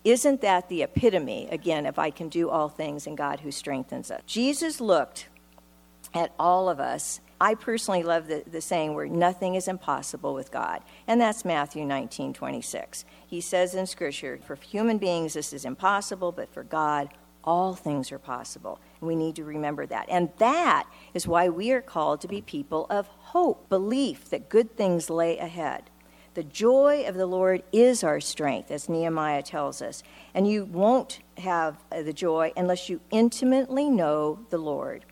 Isn't 0.05 0.41
that 0.41 0.69
the 0.69 0.83
epitome, 0.83 1.49
again, 1.51 1.87
if 1.87 1.99
I 1.99 2.11
can 2.11 2.29
do 2.29 2.49
all 2.49 2.69
things 2.69 3.07
in 3.07 3.15
God 3.15 3.41
who 3.41 3.51
strengthens 3.51 4.11
us? 4.11 4.23
Jesus 4.27 4.81
looked 4.81 5.29
at 6.15 6.33
all 6.39 6.69
of 6.69 6.81
us. 6.81 7.21
I 7.41 7.55
personally 7.55 8.03
love 8.03 8.27
the, 8.27 8.43
the 8.51 8.61
saying 8.61 8.95
where 8.95 9.07
nothing 9.07 9.55
is 9.55 9.69
impossible 9.69 10.35
with 10.35 10.51
God, 10.51 10.83
and 11.07 11.21
that's 11.21 11.45
Matthew 11.45 11.85
19 11.85 12.33
26. 12.33 13.05
He 13.27 13.41
says 13.41 13.75
in 13.75 13.87
Scripture, 13.87 14.41
For 14.45 14.57
human 14.57 14.99
beings 14.99 15.35
this 15.35 15.53
is 15.53 15.65
impossible, 15.65 16.33
but 16.33 16.53
for 16.53 16.65
God 16.65 17.11
all 17.45 17.75
things 17.75 18.13
are 18.13 18.19
possible. 18.19 18.79
We 19.01 19.17
need 19.17 19.37
to 19.37 19.45
remember 19.45 19.87
that. 19.87 20.07
And 20.11 20.29
that 20.39 20.87
is 21.15 21.27
why 21.27 21.49
we 21.49 21.73
are 21.73 21.81
called 21.81 22.21
to 22.21 22.29
be 22.29 22.43
people 22.43 22.87
of 22.91 23.07
hope, 23.07 23.69
belief 23.69 24.29
that 24.31 24.51
good 24.51 24.77
things 24.77 25.09
lay 25.09 25.39
ahead. 25.39 25.85
The 26.39 26.45
joy 26.45 27.05
of 27.09 27.17
the 27.17 27.27
Lord 27.27 27.65
is 27.73 28.05
our 28.05 28.21
strength, 28.21 28.71
as 28.71 28.89
Nehemiah 28.89 29.43
tells 29.43 29.83
us. 29.83 30.05
And 30.35 30.47
you 30.47 30.67
won't 30.67 31.19
have 31.39 31.83
uh, 31.91 32.03
the 32.03 32.13
joy 32.13 32.53
unless 32.57 32.89
you 32.89 33.01
intimately 33.11 33.91
know 33.91 34.39
the 34.51 34.59
Lord. 34.59 35.05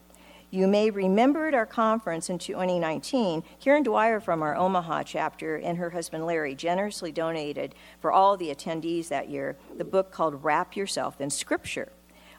You 0.53 0.69
may 0.69 0.89
remember 0.89 1.49
at 1.49 1.55
our 1.55 1.67
conference 1.67 2.31
in 2.31 2.39
2019, 2.39 3.43
Karen 3.59 3.83
Dwyer 3.83 4.21
from 4.21 4.41
our 4.41 4.55
Omaha 4.55 5.03
chapter 5.03 5.57
and 5.57 5.79
her 5.79 5.91
husband 5.91 6.27
Larry 6.27 6.55
generously 6.55 7.11
donated 7.11 7.75
for 7.99 8.13
all 8.13 8.37
the 8.37 8.55
attendees 8.55 9.09
that 9.09 9.29
year 9.29 9.57
the 9.77 9.85
book 9.85 10.13
called 10.13 10.45
Wrap 10.45 10.77
Yourself 10.77 11.21
in 11.21 11.31
Scripture. 11.31 11.91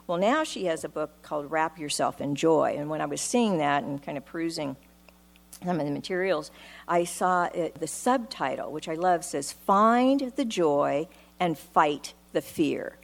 Well, 0.08 0.18
now 0.18 0.46
she 0.46 0.64
has 0.68 0.86
a 0.86 0.90
book 0.90 1.22
called 1.24 1.52
Wrap 1.52 1.78
Yourself 1.78 2.22
in 2.22 2.36
Joy. 2.36 2.78
And 2.78 2.90
when 2.90 3.02
I 3.02 3.06
was 3.06 3.20
seeing 3.20 3.58
that 3.58 3.84
and 3.84 4.02
kind 4.02 4.18
of 4.18 4.24
perusing 4.24 4.78
some 5.64 5.80
of 5.80 5.86
the 5.86 5.92
materials, 5.92 6.52
I 6.88 7.04
saw 7.04 7.46
it, 7.46 7.80
the 7.80 7.88
subtitle, 7.88 8.72
which 8.72 8.88
I 8.88 8.94
love, 8.94 9.26
says, 9.26 9.52
Find 9.52 10.32
the 10.36 10.46
Joy 10.46 11.08
and 11.40 11.58
Fight 11.58 12.14
the 12.34 12.42
Fear. 12.42 12.98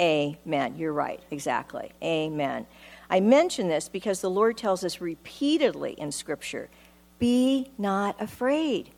Amen. 0.00 0.76
You're 0.76 0.92
right, 0.92 1.20
exactly. 1.30 1.92
Amen. 2.02 2.66
I 3.08 3.20
mention 3.20 3.68
this 3.68 3.88
because 3.88 4.20
the 4.20 4.30
Lord 4.30 4.56
tells 4.56 4.84
us 4.84 5.00
repeatedly 5.00 5.92
in 5.92 6.10
Scripture 6.10 6.68
be 7.18 7.70
not 7.78 8.20
afraid. 8.20 8.90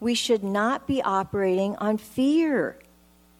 We 0.00 0.14
should 0.14 0.44
not 0.44 0.86
be 0.86 1.02
operating 1.02 1.76
on 1.76 1.96
fear 1.96 2.78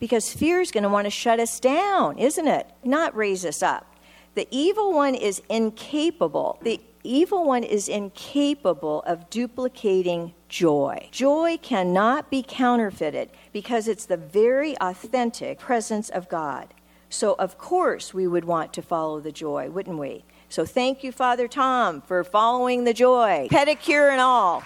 because 0.00 0.32
fear 0.32 0.60
is 0.60 0.70
going 0.70 0.82
to 0.82 0.88
want 0.88 1.04
to 1.04 1.10
shut 1.10 1.40
us 1.40 1.60
down, 1.60 2.18
isn't 2.18 2.48
it? 2.48 2.66
Not 2.82 3.14
raise 3.14 3.44
us 3.44 3.62
up. 3.62 3.94
The 4.34 4.48
evil 4.50 4.92
one 4.92 5.14
is 5.14 5.42
incapable. 5.48 6.58
The 6.62 6.80
evil 7.04 7.44
one 7.44 7.62
is 7.62 7.88
incapable 7.88 9.02
of 9.02 9.30
duplicating 9.30 10.34
joy. 10.48 11.08
Joy 11.12 11.58
cannot 11.62 12.30
be 12.30 12.42
counterfeited 12.46 13.30
because 13.52 13.86
it's 13.86 14.06
the 14.06 14.16
very 14.16 14.76
authentic 14.80 15.58
presence 15.58 16.08
of 16.08 16.28
God. 16.28 16.74
So, 17.08 17.34
of 17.34 17.58
course, 17.58 18.12
we 18.12 18.26
would 18.26 18.44
want 18.44 18.72
to 18.72 18.82
follow 18.82 19.20
the 19.20 19.30
joy, 19.30 19.70
wouldn't 19.70 19.98
we? 19.98 20.24
So, 20.48 20.64
thank 20.64 21.04
you, 21.04 21.12
Father 21.12 21.46
Tom, 21.46 22.00
for 22.00 22.24
following 22.24 22.84
the 22.84 22.94
joy, 22.94 23.48
pedicure 23.50 24.10
and 24.10 24.20
all. 24.20 24.64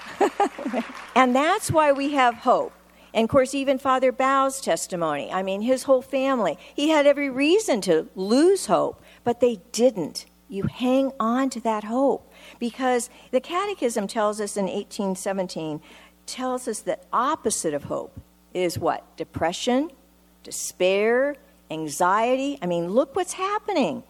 and 1.14 1.36
that's 1.36 1.70
why 1.70 1.92
we 1.92 2.12
have 2.12 2.34
hope. 2.34 2.72
And 3.12 3.24
of 3.24 3.30
course, 3.30 3.54
even 3.54 3.78
Father 3.78 4.12
Bow's 4.12 4.60
testimony. 4.60 5.32
I 5.32 5.42
mean, 5.42 5.62
his 5.62 5.82
whole 5.84 6.02
family. 6.02 6.58
He 6.74 6.90
had 6.90 7.06
every 7.06 7.30
reason 7.30 7.80
to 7.82 8.08
lose 8.14 8.66
hope, 8.66 9.02
but 9.24 9.40
they 9.40 9.60
didn't. 9.72 10.26
You 10.48 10.64
hang 10.64 11.12
on 11.20 11.50
to 11.50 11.60
that 11.60 11.84
hope 11.84 12.32
because 12.58 13.10
the 13.30 13.40
Catechism 13.40 14.06
tells 14.06 14.40
us 14.40 14.56
in 14.56 14.64
1817 14.64 15.80
tells 16.26 16.68
us 16.68 16.80
that 16.80 17.04
opposite 17.12 17.74
of 17.74 17.84
hope 17.84 18.18
is 18.54 18.78
what? 18.78 19.04
Depression, 19.16 19.90
despair, 20.42 21.36
anxiety. 21.70 22.58
I 22.62 22.66
mean, 22.66 22.90
look 22.90 23.14
what's 23.14 23.34
happening. 23.34 24.02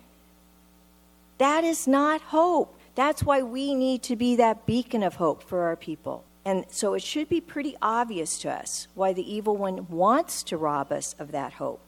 That 1.38 1.64
is 1.64 1.86
not 1.86 2.20
hope. 2.20 2.78
That's 2.94 3.22
why 3.22 3.42
we 3.42 3.74
need 3.74 4.02
to 4.04 4.16
be 4.16 4.36
that 4.36 4.66
beacon 4.66 5.02
of 5.02 5.16
hope 5.16 5.42
for 5.42 5.62
our 5.62 5.76
people. 5.76 6.24
And 6.44 6.64
so 6.70 6.94
it 6.94 7.02
should 7.02 7.28
be 7.28 7.40
pretty 7.40 7.76
obvious 7.82 8.38
to 8.40 8.50
us 8.50 8.88
why 8.94 9.12
the 9.12 9.32
evil 9.32 9.56
one 9.56 9.86
wants 9.88 10.42
to 10.44 10.56
rob 10.56 10.90
us 10.90 11.14
of 11.18 11.32
that 11.32 11.54
hope. 11.54 11.80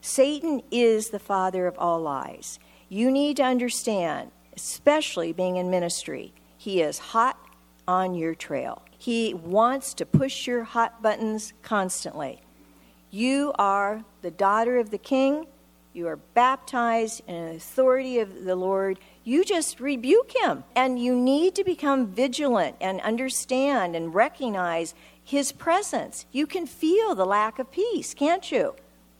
Satan 0.00 0.62
is 0.70 1.08
the 1.08 1.18
father 1.18 1.66
of 1.66 1.78
all 1.78 2.00
lies. 2.00 2.58
You 2.88 3.10
need 3.10 3.36
to 3.38 3.42
understand, 3.42 4.30
especially 4.56 5.32
being 5.32 5.56
in 5.56 5.70
ministry, 5.70 6.32
he 6.56 6.80
is 6.80 6.98
hot 6.98 7.38
on 7.86 8.14
your 8.14 8.34
trail. 8.34 8.82
He 8.98 9.34
wants 9.34 9.94
to 9.94 10.06
push 10.06 10.46
your 10.46 10.64
hot 10.64 11.02
buttons 11.02 11.52
constantly. 11.62 12.40
You 13.10 13.52
are 13.58 14.04
the 14.22 14.30
daughter 14.30 14.78
of 14.78 14.90
the 14.90 14.98
king. 14.98 15.46
You 15.92 16.08
are 16.08 16.16
baptized 16.16 17.22
in 17.28 17.46
the 17.46 17.56
authority 17.56 18.18
of 18.18 18.44
the 18.44 18.56
Lord. 18.56 18.98
You 19.22 19.44
just 19.44 19.78
rebuke 19.78 20.32
him. 20.34 20.64
And 20.74 20.98
you 20.98 21.14
need 21.14 21.54
to 21.54 21.64
become 21.64 22.08
vigilant 22.08 22.76
and 22.80 23.00
understand 23.02 23.94
and 23.94 24.14
recognize 24.14 24.94
his 25.22 25.52
presence. 25.52 26.26
You 26.32 26.46
can 26.46 26.66
feel 26.66 27.14
the 27.14 27.26
lack 27.26 27.58
of 27.58 27.70
peace, 27.70 28.14
can't 28.14 28.50
you? 28.50 28.74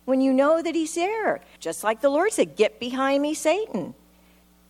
When 0.05 0.21
you 0.21 0.31
know 0.31 0.61
that 0.61 0.75
he's 0.75 0.95
there. 0.95 1.41
Just 1.59 1.83
like 1.83 2.01
the 2.01 2.09
Lord 2.09 2.31
said, 2.31 2.55
Get 2.55 2.79
behind 2.79 3.21
me, 3.21 3.33
Satan. 3.33 3.95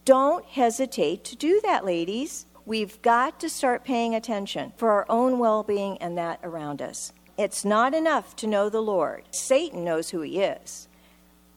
Don't 0.05 0.45
hesitate 0.45 1.23
to 1.25 1.35
do 1.35 1.59
that, 1.63 1.85
ladies. 1.85 2.45
We've 2.65 2.99
got 3.01 3.39
to 3.41 3.49
start 3.49 3.83
paying 3.83 4.15
attention 4.15 4.73
for 4.77 4.91
our 4.91 5.05
own 5.09 5.37
well 5.39 5.63
being 5.63 5.97
and 5.99 6.17
that 6.17 6.39
around 6.43 6.81
us. 6.81 7.13
It's 7.37 7.65
not 7.65 7.93
enough 7.93 8.35
to 8.37 8.47
know 8.47 8.69
the 8.69 8.81
Lord, 8.81 9.23
Satan 9.31 9.83
knows 9.83 10.09
who 10.09 10.21
he 10.21 10.39
is. 10.39 10.87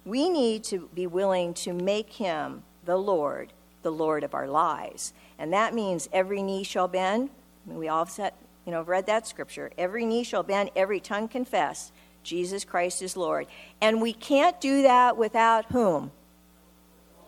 We 0.05 0.29
need 0.29 0.65
to 0.65 0.89
be 0.95 1.07
willing 1.07 1.55
to 1.55 1.73
make 1.73 2.15
him 2.15 2.63
the 2.85 2.97
Lord, 2.97 3.53
the 3.83 3.93
Lord 3.93 4.25
of 4.25 4.35
our 4.35 4.49
lives. 4.49 5.13
And 5.39 5.53
that 5.53 5.75
means 5.75 6.09
every 6.13 6.43
knee 6.43 6.65
shall 6.65 6.89
bend. 6.89 7.31
I 7.65 7.71
mean, 7.71 7.79
we 7.79 7.89
all 7.89 8.07
set, 8.07 8.35
you 8.65 8.73
know, 8.73 8.83
read 8.83 9.07
that 9.07 9.27
scripture. 9.27 9.71
Every 9.79 10.05
knee 10.05 10.25
shall 10.25 10.43
bend, 10.43 10.71
every 10.75 11.01
tongue 11.01 11.29
confess 11.29 11.93
Jesus 12.29 12.65
Christ 12.65 13.01
is 13.01 13.17
Lord. 13.17 13.47
And 13.81 14.03
we 14.03 14.13
can't 14.13 14.61
do 14.61 14.83
that 14.83 15.17
without 15.17 15.65
whom? 15.67 16.13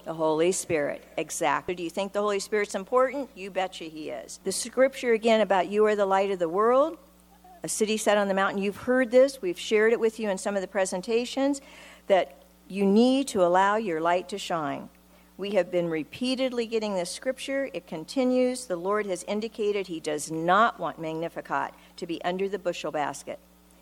The 0.04 0.12
Holy 0.12 0.52
Spirit. 0.52 1.02
Exactly. 1.16 1.74
Do 1.74 1.82
you 1.82 1.90
think 1.90 2.12
the 2.12 2.20
Holy 2.20 2.38
Spirit's 2.38 2.74
important? 2.74 3.30
You 3.34 3.50
betcha 3.50 3.84
He 3.84 4.10
is. 4.10 4.40
The 4.44 4.52
scripture 4.52 5.14
again 5.14 5.40
about 5.40 5.68
you 5.68 5.86
are 5.86 5.96
the 5.96 6.06
light 6.06 6.30
of 6.30 6.38
the 6.38 6.48
world, 6.48 6.98
a 7.62 7.68
city 7.68 7.96
set 7.96 8.18
on 8.18 8.28
the 8.28 8.34
mountain. 8.34 8.62
You've 8.62 8.76
heard 8.76 9.10
this. 9.10 9.40
We've 9.40 9.58
shared 9.58 9.92
it 9.92 10.00
with 10.00 10.20
you 10.20 10.28
in 10.28 10.36
some 10.36 10.54
of 10.54 10.60
the 10.60 10.68
presentations 10.68 11.60
that 12.06 12.42
you 12.68 12.84
need 12.84 13.28
to 13.28 13.42
allow 13.42 13.76
your 13.76 14.00
light 14.00 14.28
to 14.28 14.38
shine. 14.38 14.88
We 15.38 15.52
have 15.52 15.70
been 15.70 15.88
repeatedly 15.88 16.66
getting 16.66 16.94
this 16.94 17.10
scripture. 17.10 17.70
It 17.72 17.86
continues. 17.86 18.66
The 18.66 18.76
Lord 18.76 19.06
has 19.06 19.24
indicated 19.24 19.86
He 19.86 19.98
does 19.98 20.30
not 20.30 20.78
want 20.78 21.00
Magnificat 21.00 21.72
to 21.96 22.06
be 22.06 22.22
under 22.22 22.48
the 22.48 22.58
bushel 22.58 22.90
basket. 22.90 23.38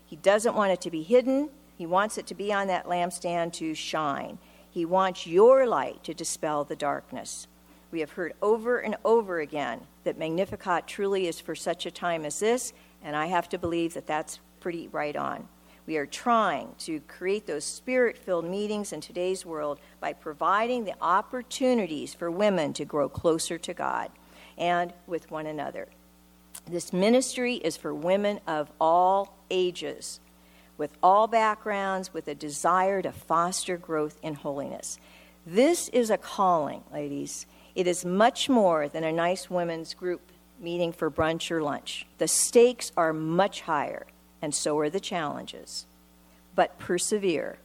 He 0.08 0.16
doesn't 0.16 0.54
want 0.54 0.72
it 0.72 0.80
to 0.80 0.90
be 0.90 1.02
hidden. 1.02 1.50
He 1.76 1.84
wants 1.84 2.16
it 2.16 2.26
to 2.28 2.34
be 2.34 2.50
on 2.50 2.66
that 2.68 2.86
lampstand 2.86 3.52
to 3.54 3.74
shine. 3.74 4.38
He 4.70 4.86
wants 4.86 5.26
your 5.26 5.66
light 5.66 6.02
to 6.04 6.14
dispel 6.14 6.64
the 6.64 6.74
darkness. 6.74 7.46
We 7.90 8.00
have 8.00 8.12
heard 8.12 8.32
over 8.40 8.78
and 8.78 8.96
over 9.04 9.40
again 9.40 9.82
that 10.04 10.18
Magnificat 10.18 10.86
truly 10.86 11.26
is 11.26 11.40
for 11.40 11.54
such 11.54 11.84
a 11.84 11.90
time 11.90 12.24
as 12.24 12.40
this, 12.40 12.72
and 13.02 13.14
I 13.14 13.26
have 13.26 13.50
to 13.50 13.58
believe 13.58 13.92
that 13.94 14.06
that's 14.06 14.40
pretty 14.60 14.88
right 14.88 15.14
on. 15.14 15.46
We 15.86 15.98
are 15.98 16.06
trying 16.06 16.74
to 16.80 17.00
create 17.00 17.46
those 17.46 17.64
spirit 17.64 18.16
filled 18.16 18.46
meetings 18.46 18.94
in 18.94 19.02
today's 19.02 19.44
world 19.44 19.78
by 20.00 20.14
providing 20.14 20.84
the 20.84 20.94
opportunities 21.02 22.14
for 22.14 22.30
women 22.30 22.72
to 22.74 22.86
grow 22.86 23.10
closer 23.10 23.58
to 23.58 23.74
God 23.74 24.10
and 24.56 24.92
with 25.06 25.30
one 25.30 25.46
another. 25.46 25.88
This 26.66 26.92
ministry 26.92 27.54
is 27.56 27.76
for 27.76 27.94
women 27.94 28.40
of 28.46 28.70
all 28.80 29.34
ages 29.50 30.20
with 30.78 30.96
all 31.02 31.26
backgrounds, 31.26 32.14
with 32.14 32.28
a 32.28 32.34
desire 32.34 33.02
to 33.02 33.12
foster 33.12 33.76
growth 33.76 34.18
in 34.22 34.34
holiness. 34.34 34.98
This 35.44 35.88
is 35.88 36.08
a 36.08 36.16
calling, 36.16 36.84
ladies. 36.92 37.46
It 37.74 37.86
is 37.86 38.04
much 38.04 38.48
more 38.48 38.88
than 38.88 39.04
a 39.04 39.12
nice 39.12 39.50
women's 39.50 39.92
group 39.92 40.20
meeting 40.60 40.92
for 40.92 41.10
brunch 41.10 41.50
or 41.50 41.62
lunch. 41.62 42.06
The 42.18 42.28
stakes 42.28 42.92
are 42.96 43.12
much 43.12 43.62
higher, 43.62 44.06
and 44.40 44.54
so 44.54 44.78
are 44.78 44.90
the 44.90 45.00
challenges. 45.00 45.86
But 46.54 46.78
persevere, 46.78 47.58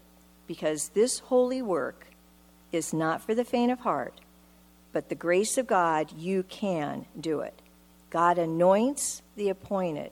because 0.48 0.90
this 0.90 1.20
holy 1.20 1.62
work 1.62 2.08
is 2.72 2.94
not 2.94 3.22
for 3.22 3.36
the 3.36 3.46
faint 3.46 3.72
of 3.72 3.80
heart, 3.82 4.22
but 4.92 5.10
the 5.10 5.16
grace 5.16 5.58
of 5.58 5.68
God, 5.68 6.12
you 6.12 6.44
can 6.44 7.06
do 7.20 7.42
it. 7.42 7.60
God 8.14 8.38
anoints 8.38 9.22
the 9.36 9.50
appointed 9.50 10.12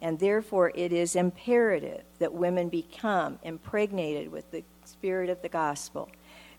and 0.00 0.18
therefore, 0.18 0.72
it 0.74 0.92
is 0.92 1.16
imperative 1.16 2.02
that 2.18 2.32
women 2.32 2.68
become 2.68 3.38
impregnated 3.42 4.30
with 4.30 4.50
the 4.50 4.62
spirit 4.84 5.30
of 5.30 5.40
the 5.42 5.48
gospel 5.48 6.08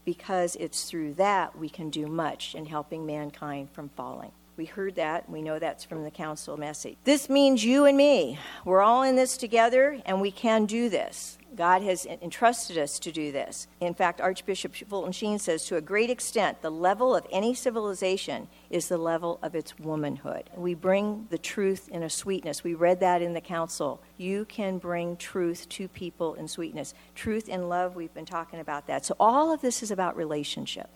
because 0.06 0.56
it's 0.56 0.90
through 0.90 1.14
that 1.16 1.58
we 1.58 1.70
can 1.70 1.90
do 1.90 2.08
much 2.08 2.56
in 2.56 2.66
helping 2.66 3.06
mankind 3.06 3.70
from 3.72 3.90
falling. 3.90 4.32
We 4.58 4.66
heard 4.66 4.96
that. 4.96 5.30
We 5.30 5.42
know 5.42 5.60
that's 5.60 5.84
from 5.84 6.04
the 6.04 6.12
council 6.12 6.58
message. 6.58 6.98
This 7.04 7.30
means 7.30 7.64
you 7.64 7.86
and 7.86 7.96
me. 7.96 8.40
We're 8.66 8.82
all 8.82 9.04
in 9.04 9.16
this 9.16 9.38
together, 9.38 10.02
and 10.06 10.20
we 10.20 10.32
can 10.32 10.66
do 10.66 10.90
this. 10.90 11.38
God 11.56 11.82
has 11.82 12.06
entrusted 12.06 12.78
us 12.78 13.00
to 13.00 13.12
do 13.12 13.32
this. 13.32 13.68
In 13.80 13.94
fact, 13.94 14.20
Archbishop 14.20 14.76
Fulton 14.76 15.12
Sheen 15.12 15.40
says 15.40 15.66
to 15.66 15.78
a 15.78 15.82
great 15.82 16.10
extent, 16.10 16.62
the 16.62 16.70
level 16.70 17.16
of 17.16 17.26
any 17.32 17.54
civilization 17.54 18.48
is 18.70 18.88
the 18.90 18.98
level 18.98 19.40
of 19.42 19.56
its 19.56 19.78
womanhood. 19.80 20.50
We 20.56 20.74
bring 20.74 21.28
the 21.30 21.38
truth 21.38 21.88
in 21.90 22.04
a 22.04 22.10
sweetness. 22.10 22.64
We 22.64 22.74
read 22.74 23.00
that 23.00 23.22
in 23.22 23.34
the 23.34 23.42
council. 23.42 24.02
You 24.18 24.46
can 24.46 24.78
bring 24.78 25.18
truth 25.18 25.70
to 25.70 25.88
people 25.88 26.36
in 26.36 26.48
sweetness. 26.48 26.94
Truth 27.16 27.48
in 27.50 27.70
love, 27.70 27.96
we've 27.96 28.14
been 28.14 28.26
talking 28.26 28.60
about 28.60 28.88
that. 28.88 29.06
So 29.06 29.16
all 29.20 29.52
of 29.52 29.62
this 29.62 29.82
is 29.82 29.90
about 29.90 30.16
relationship. 30.18 30.90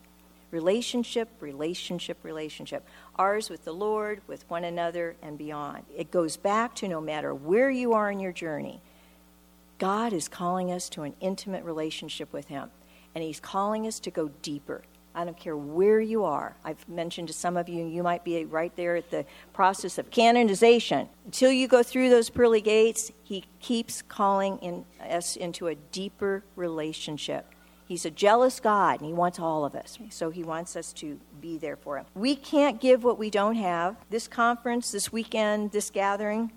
Relationship, 0.51 1.29
relationship, 1.39 2.17
relationship. 2.23 2.85
Ours 3.15 3.49
with 3.49 3.65
the 3.65 3.73
Lord, 3.73 4.21
with 4.27 4.47
one 4.49 4.63
another, 4.63 5.15
and 5.21 5.37
beyond. 5.37 5.85
It 5.95 6.11
goes 6.11 6.37
back 6.37 6.75
to 6.75 6.87
no 6.87 7.01
matter 7.01 7.33
where 7.33 7.69
you 7.69 7.93
are 7.93 8.11
in 8.11 8.19
your 8.19 8.33
journey 8.33 8.81
God 9.81 10.13
is 10.13 10.27
calling 10.27 10.71
us 10.71 10.89
to 10.89 11.01
an 11.01 11.15
intimate 11.21 11.63
relationship 11.63 12.31
with 12.31 12.49
Him, 12.49 12.69
and 13.15 13.23
He's 13.23 13.39
calling 13.39 13.87
us 13.87 13.99
to 14.01 14.11
go 14.11 14.29
deeper. 14.43 14.83
I 15.15 15.25
don't 15.25 15.35
care 15.35 15.57
where 15.57 15.99
you 15.99 16.23
are. 16.23 16.55
I've 16.63 16.87
mentioned 16.87 17.29
to 17.29 17.33
some 17.33 17.57
of 17.57 17.67
you, 17.67 17.87
you 17.87 18.03
might 18.03 18.23
be 18.23 18.45
right 18.45 18.73
there 18.75 18.95
at 18.95 19.09
the 19.09 19.25
process 19.53 19.97
of 19.97 20.11
canonization. 20.11 21.09
Until 21.25 21.51
you 21.51 21.67
go 21.67 21.81
through 21.81 22.11
those 22.11 22.29
pearly 22.29 22.61
gates, 22.61 23.11
He 23.23 23.43
keeps 23.59 24.03
calling 24.03 24.59
in 24.59 24.85
us 25.09 25.35
into 25.35 25.65
a 25.65 25.73
deeper 25.73 26.43
relationship. 26.55 27.50
He's 27.91 28.05
a 28.05 28.09
jealous 28.09 28.61
God, 28.61 29.01
and 29.01 29.05
He 29.05 29.11
wants 29.11 29.37
all 29.37 29.65
of 29.65 29.75
us. 29.75 29.99
So 30.11 30.29
He 30.29 30.43
wants 30.43 30.77
us 30.77 30.93
to 30.93 31.19
be 31.41 31.57
there 31.57 31.75
for 31.75 31.97
Him. 31.97 32.05
We 32.15 32.37
can't 32.37 32.79
give 32.79 33.03
what 33.03 33.19
we 33.19 33.29
don't 33.29 33.55
have. 33.55 33.97
This 34.09 34.29
conference, 34.29 34.91
this 34.91 35.11
weekend, 35.11 35.73
this 35.73 35.89
gathering, 35.89 36.53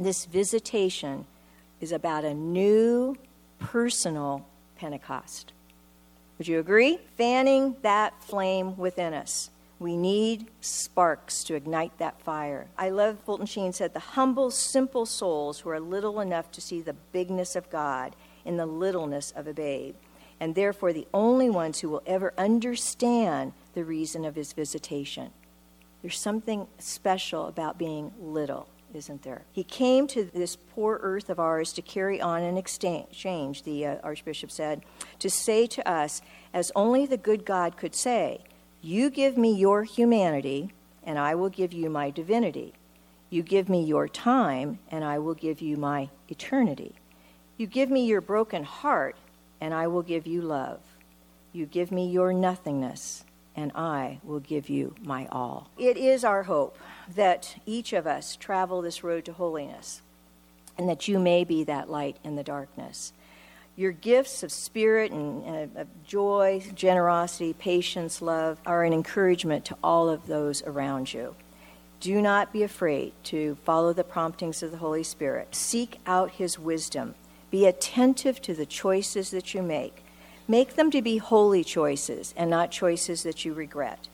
this 0.00 0.24
visitation 0.24 1.26
is 1.82 1.92
about 1.92 2.24
a 2.24 2.32
new 2.32 3.14
personal 3.58 4.46
Pentecost. 4.78 5.52
Would 6.38 6.48
you 6.48 6.60
agree? 6.60 6.98
Fanning 7.18 7.76
that 7.82 8.24
flame 8.24 8.78
within 8.78 9.12
us. 9.12 9.50
We 9.78 9.98
need 9.98 10.46
sparks 10.62 11.44
to 11.44 11.56
ignite 11.56 11.98
that 11.98 12.22
fire. 12.22 12.68
I 12.78 12.88
love 12.88 13.18
Fulton 13.26 13.44
Sheen 13.44 13.74
said, 13.74 13.92
the 13.92 14.00
humble, 14.00 14.50
simple 14.50 15.04
souls 15.04 15.60
who 15.60 15.68
are 15.68 15.78
little 15.78 16.20
enough 16.20 16.50
to 16.52 16.62
see 16.62 16.80
the 16.80 16.96
bigness 17.12 17.54
of 17.54 17.68
God 17.68 18.16
in 18.46 18.56
the 18.56 18.64
littleness 18.64 19.30
of 19.36 19.46
a 19.46 19.52
babe, 19.52 19.94
and 20.44 20.54
therefore 20.54 20.92
the 20.92 21.08
only 21.14 21.48
ones 21.48 21.80
who 21.80 21.88
will 21.88 22.02
ever 22.06 22.34
understand 22.36 23.50
the 23.72 23.82
reason 23.82 24.26
of 24.26 24.34
his 24.34 24.52
visitation. 24.52 25.30
There's 26.02 26.20
something 26.20 26.66
special 26.78 27.46
about 27.46 27.78
being 27.78 28.12
little 28.20 28.68
isn't 28.92 29.22
there? 29.22 29.42
He 29.50 29.64
came 29.64 30.06
to 30.08 30.22
this 30.22 30.54
poor 30.54 31.00
earth 31.02 31.30
of 31.30 31.40
ours 31.40 31.72
to 31.72 31.82
carry 31.82 32.20
on 32.20 32.42
an 32.42 32.56
exchange, 32.56 33.62
the 33.64 33.86
uh, 33.86 33.96
Archbishop 34.04 34.52
said, 34.52 34.82
to 35.18 35.28
say 35.28 35.66
to 35.66 35.90
us, 35.90 36.22
as 36.52 36.70
only 36.76 37.04
the 37.04 37.16
good 37.16 37.44
God 37.44 37.76
could 37.76 37.94
say, 37.96 38.42
You 38.82 39.10
give 39.10 39.36
me 39.36 39.52
your 39.52 39.82
humanity, 39.82 40.72
and 41.02 41.18
I 41.18 41.34
will 41.34 41.48
give 41.48 41.72
you 41.72 41.90
my 41.90 42.10
divinity. 42.10 42.74
You 43.30 43.42
give 43.42 43.68
me 43.68 43.82
your 43.82 44.06
time, 44.06 44.78
and 44.92 45.02
I 45.02 45.18
will 45.18 45.34
give 45.34 45.60
you 45.60 45.76
my 45.76 46.10
eternity. 46.28 46.94
You 47.56 47.66
give 47.66 47.90
me 47.90 48.06
your 48.06 48.20
broken 48.20 48.62
heart, 48.62 49.16
and 49.60 49.74
I 49.74 49.86
will 49.86 50.02
give 50.02 50.26
you 50.26 50.42
love. 50.42 50.80
You 51.52 51.66
give 51.66 51.92
me 51.92 52.08
your 52.08 52.32
nothingness, 52.32 53.24
and 53.56 53.70
I 53.74 54.18
will 54.24 54.40
give 54.40 54.68
you 54.68 54.94
my 55.02 55.26
all. 55.30 55.70
It 55.78 55.96
is 55.96 56.24
our 56.24 56.44
hope 56.44 56.76
that 57.14 57.56
each 57.64 57.92
of 57.92 58.06
us 58.06 58.36
travel 58.36 58.82
this 58.82 59.04
road 59.04 59.24
to 59.26 59.32
holiness, 59.32 60.02
and 60.76 60.88
that 60.88 61.06
you 61.06 61.18
may 61.18 61.44
be 61.44 61.64
that 61.64 61.88
light 61.88 62.16
in 62.24 62.36
the 62.36 62.42
darkness. 62.42 63.12
Your 63.76 63.92
gifts 63.92 64.42
of 64.42 64.52
spirit 64.52 65.10
and 65.10 65.44
uh, 65.76 65.80
of 65.80 66.04
joy, 66.04 66.62
generosity, 66.74 67.52
patience, 67.52 68.22
love 68.22 68.58
are 68.64 68.84
an 68.84 68.92
encouragement 68.92 69.64
to 69.66 69.76
all 69.82 70.08
of 70.08 70.26
those 70.26 70.62
around 70.62 71.12
you. 71.12 71.34
Do 71.98 72.20
not 72.20 72.52
be 72.52 72.62
afraid 72.62 73.12
to 73.24 73.56
follow 73.64 73.92
the 73.92 74.04
promptings 74.04 74.62
of 74.62 74.70
the 74.70 74.76
Holy 74.76 75.02
Spirit. 75.02 75.54
Seek 75.54 75.98
out 76.06 76.32
His 76.32 76.58
wisdom. 76.58 77.14
Be 77.54 77.66
attentive 77.66 78.42
to 78.42 78.52
the 78.52 78.66
choices 78.66 79.30
that 79.30 79.54
you 79.54 79.62
make. 79.62 80.04
Make 80.48 80.74
them 80.74 80.90
to 80.90 81.00
be 81.00 81.18
holy 81.18 81.62
choices 81.62 82.34
and 82.36 82.50
not 82.50 82.72
choices 82.72 83.22
that 83.22 83.44
you 83.44 83.54
regret. 83.54 84.08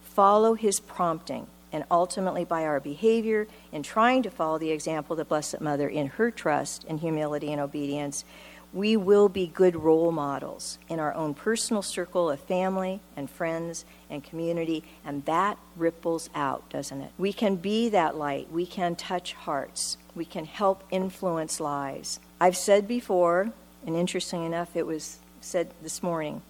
Follow 0.00 0.54
His 0.54 0.80
prompting, 0.80 1.46
and 1.70 1.84
ultimately 1.90 2.46
by 2.46 2.64
our 2.64 2.80
behavior 2.80 3.48
in 3.70 3.82
trying 3.82 4.22
to 4.22 4.30
follow 4.30 4.56
the 4.56 4.70
example 4.70 5.12
of 5.12 5.18
the 5.18 5.26
Blessed 5.26 5.60
Mother 5.60 5.90
in 5.90 6.06
her 6.06 6.30
trust 6.30 6.86
and 6.88 6.98
humility 6.98 7.52
and 7.52 7.60
obedience, 7.60 8.24
we 8.72 8.96
will 8.96 9.28
be 9.28 9.46
good 9.46 9.76
role 9.76 10.10
models 10.10 10.78
in 10.88 10.98
our 10.98 11.12
own 11.12 11.34
personal 11.34 11.82
circle 11.82 12.30
of 12.30 12.40
family 12.40 13.00
and 13.14 13.28
friends 13.28 13.84
and 14.08 14.24
community, 14.24 14.82
and 15.04 15.22
that 15.26 15.58
ripples 15.76 16.30
out, 16.34 16.66
doesn't 16.70 17.02
it? 17.02 17.10
We 17.18 17.34
can 17.34 17.56
be 17.56 17.90
that 17.90 18.16
light. 18.16 18.50
We 18.50 18.64
can 18.64 18.96
touch 18.96 19.34
hearts. 19.34 19.98
We 20.16 20.24
can 20.24 20.46
help 20.46 20.82
influence 20.90 21.60
lives. 21.60 22.18
I've 22.40 22.56
said 22.56 22.88
before, 22.88 23.52
and 23.86 23.94
interesting 23.94 24.44
enough, 24.44 24.74
it 24.74 24.86
was 24.86 25.18
said 25.40 25.70
this 25.82 26.02
morning, 26.02 26.42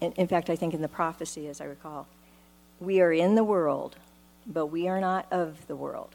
in, 0.00 0.12
in 0.12 0.28
fact, 0.28 0.50
I 0.50 0.56
think 0.56 0.74
in 0.74 0.82
the 0.82 0.88
prophecy, 0.88 1.48
as 1.48 1.60
I 1.60 1.64
recall, 1.64 2.06
we 2.78 3.00
are 3.00 3.12
in 3.12 3.34
the 3.34 3.42
world, 3.42 3.96
but 4.46 4.66
we 4.66 4.86
are 4.86 5.00
not 5.00 5.26
of 5.32 5.66
the 5.66 5.74
world. 5.74 6.14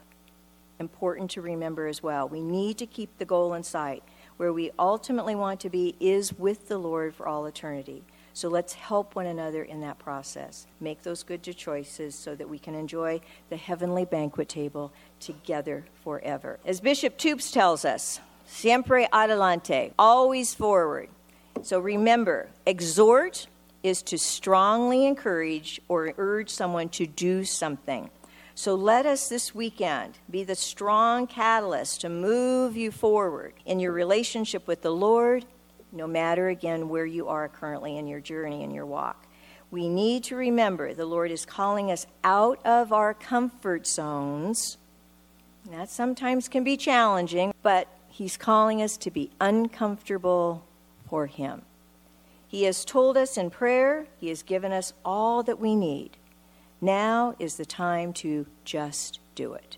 Important 0.80 1.32
to 1.32 1.42
remember 1.42 1.88
as 1.88 2.04
well. 2.04 2.30
We 2.30 2.40
need 2.40 2.78
to 2.78 2.86
keep 2.86 3.18
the 3.18 3.26
goal 3.26 3.54
in 3.54 3.64
sight 3.64 4.04
where 4.38 4.54
we 4.54 4.72
ultimately 4.80 5.36
want 5.36 5.60
to 5.62 5.70
be 5.70 5.96
is 6.00 6.32
with 6.32 6.70
the 6.70 6.78
Lord 6.78 7.14
for 7.14 7.28
all 7.28 7.46
eternity. 7.46 8.04
So 8.34 8.50
let's 8.50 8.74
help 8.74 9.16
one 9.16 9.26
another 9.26 9.64
in 9.64 9.82
that 9.82 10.00
process. 10.00 10.68
Make 10.80 11.02
those 11.02 11.24
good 11.24 11.44
choices 11.44 12.16
so 12.16 12.36
that 12.36 12.50
we 12.50 12.60
can 12.60 12.76
enjoy 12.76 13.22
the 13.50 13.58
heavenly 13.58 14.06
banquet 14.06 14.50
table 14.50 14.94
together 15.20 15.86
forever. 16.04 16.60
As 16.66 16.80
Bishop 16.80 17.18
Toops 17.18 17.52
tells 17.52 17.86
us, 17.86 18.20
siempre 18.46 19.08
adelante, 19.12 19.94
always 19.98 20.54
forward. 20.54 21.10
So 21.62 21.80
remember, 21.80 22.50
exhort 22.66 23.48
is 23.84 24.02
to 24.04 24.18
strongly 24.18 25.06
encourage 25.06 25.82
or 25.88 26.14
urge 26.18 26.50
someone 26.50 26.90
to 26.90 27.06
do 27.06 27.44
something. 27.44 28.10
So 28.56 28.76
let 28.76 29.06
us 29.06 29.30
this 29.30 29.56
weekend 29.56 30.18
be 30.30 30.44
the 30.44 30.56
strong 30.56 31.28
catalyst 31.28 32.02
to 32.02 32.10
move 32.10 32.76
you 32.76 32.92
forward 32.92 33.54
in 33.66 33.80
your 33.80 33.94
relationship 33.94 34.68
with 34.68 34.82
the 34.82 34.92
Lord, 34.92 35.46
no 35.92 36.08
matter 36.08 36.50
again 36.50 36.90
where 36.90 37.06
you 37.06 37.28
are 37.28 37.48
currently 37.48 37.98
in 37.98 38.08
your 38.08 38.20
journey 38.20 38.64
and 38.64 38.74
your 38.74 38.86
walk. 38.86 39.26
We 39.72 39.88
need 39.88 40.24
to 40.26 40.36
remember 40.36 40.94
the 40.94 41.06
Lord 41.06 41.32
is 41.32 41.46
calling 41.46 41.92
us 41.92 42.08
out 42.24 42.66
of 42.66 42.92
our 42.92 43.14
comfort 43.14 43.86
zones. 43.86 44.78
That 45.70 45.90
sometimes 45.90 46.48
can 46.48 46.64
be 46.64 46.78
challenging, 46.78 47.54
but 47.62 47.88
He's 48.08 48.38
calling 48.38 48.82
us 48.82 48.98
to 48.98 49.12
be 49.12 49.32
uncomfortable 49.40 50.64
for 51.08 51.28
Him. 51.28 51.62
He 52.48 52.64
has 52.64 52.84
told 52.84 53.16
us 53.16 53.38
in 53.38 53.52
prayer, 53.52 54.08
He 54.20 54.30
has 54.30 54.42
given 54.42 54.72
us 54.72 54.94
all 55.06 55.44
that 55.44 55.60
we 55.60 55.76
need. 55.76 56.18
Now 56.82 57.36
is 57.38 57.58
the 57.58 57.66
time 57.66 58.14
to 58.14 58.48
just 58.66 59.20
do 59.36 59.54
it. 59.54 59.78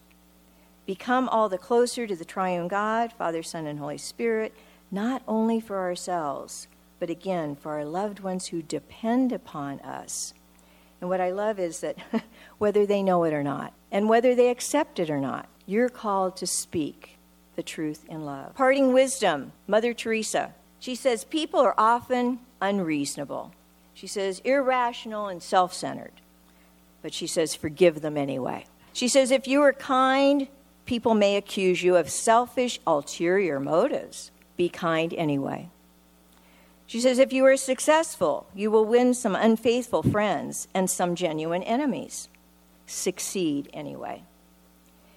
Become 0.85 1.27
all 1.29 1.49
the 1.49 1.57
closer 1.57 2.07
to 2.07 2.15
the 2.15 2.25
triune 2.25 2.67
God, 2.67 3.11
Father, 3.13 3.43
Son, 3.43 3.67
and 3.67 3.79
Holy 3.79 3.97
Spirit, 3.97 4.53
not 4.91 5.23
only 5.27 5.59
for 5.59 5.79
ourselves, 5.79 6.67
but 6.99 7.09
again 7.09 7.55
for 7.55 7.71
our 7.73 7.85
loved 7.85 8.19
ones 8.19 8.47
who 8.47 8.61
depend 8.61 9.31
upon 9.31 9.79
us. 9.79 10.33
And 10.99 11.09
what 11.09 11.21
I 11.21 11.31
love 11.31 11.59
is 11.59 11.79
that 11.79 11.97
whether 12.57 12.85
they 12.85 13.01
know 13.01 13.23
it 13.23 13.33
or 13.33 13.43
not, 13.43 13.73
and 13.91 14.07
whether 14.07 14.35
they 14.35 14.49
accept 14.49 14.99
it 14.99 15.09
or 15.09 15.19
not, 15.19 15.47
you're 15.65 15.89
called 15.89 16.37
to 16.37 16.47
speak 16.47 17.17
the 17.55 17.63
truth 17.63 18.05
in 18.07 18.25
love. 18.25 18.55
Parting 18.55 18.93
wisdom, 18.93 19.51
Mother 19.67 19.93
Teresa. 19.93 20.53
She 20.79 20.95
says 20.95 21.23
people 21.23 21.59
are 21.59 21.75
often 21.77 22.39
unreasonable. 22.61 23.51
She 23.93 24.07
says 24.07 24.41
irrational 24.43 25.27
and 25.27 25.41
self 25.41 25.73
centered. 25.73 26.13
But 27.01 27.13
she 27.13 27.27
says, 27.27 27.55
forgive 27.55 28.01
them 28.01 28.17
anyway. 28.17 28.65
She 28.93 29.07
says, 29.07 29.31
if 29.31 29.47
you 29.47 29.61
are 29.61 29.73
kind, 29.73 30.47
people 30.85 31.15
may 31.15 31.35
accuse 31.35 31.81
you 31.81 31.95
of 31.95 32.09
selfish, 32.09 32.79
ulterior 32.85 33.59
motives. 33.59 34.31
Be 34.61 34.69
kind 34.69 35.11
anyway. 35.15 35.69
She 36.85 37.01
says, 37.01 37.17
if 37.17 37.33
you 37.33 37.43
are 37.47 37.57
successful, 37.57 38.45
you 38.53 38.69
will 38.69 38.85
win 38.85 39.15
some 39.15 39.35
unfaithful 39.35 40.03
friends 40.03 40.67
and 40.71 40.87
some 40.87 41.15
genuine 41.15 41.63
enemies. 41.63 42.29
Succeed 42.85 43.71
anyway. 43.73 44.21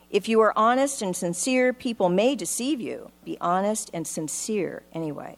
If 0.09 0.31
you 0.31 0.41
are 0.41 0.55
honest 0.57 1.03
and 1.03 1.15
sincere, 1.15 1.75
people 1.75 2.09
may 2.09 2.35
deceive 2.35 2.81
you. 2.81 3.11
Be 3.23 3.37
honest 3.39 3.91
and 3.93 4.07
sincere 4.07 4.83
anyway. 4.95 5.37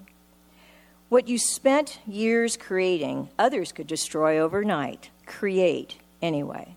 What 1.09 1.27
you 1.27 1.37
spent 1.37 1.99
years 2.07 2.57
creating, 2.57 3.31
others 3.37 3.73
could 3.73 3.89
destroy 3.89 4.39
overnight. 4.39 5.11
Create 5.27 5.97
anyway. 6.23 6.77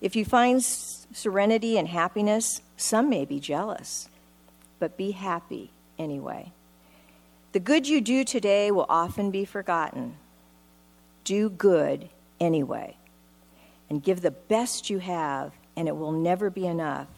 If 0.00 0.16
you 0.16 0.24
find 0.24 0.64
serenity 0.64 1.76
and 1.76 1.88
happiness, 1.88 2.62
some 2.78 3.10
may 3.10 3.26
be 3.26 3.40
jealous, 3.40 4.08
but 4.78 4.96
be 4.96 5.10
happy 5.10 5.70
anyway. 6.00 6.52
The 7.52 7.60
good 7.60 7.86
you 7.86 8.00
do 8.00 8.24
today 8.24 8.70
will 8.70 8.86
often 8.88 9.30
be 9.30 9.44
forgotten. 9.44 10.16
Do 11.24 11.50
good 11.50 12.08
anyway. 12.40 12.96
And 13.88 14.02
give 14.02 14.22
the 14.22 14.30
best 14.30 14.88
you 14.88 14.98
have, 14.98 15.52
and 15.76 15.86
it 15.88 15.96
will 15.96 16.12
never 16.12 16.48
be 16.48 16.66
enough. 16.66 17.08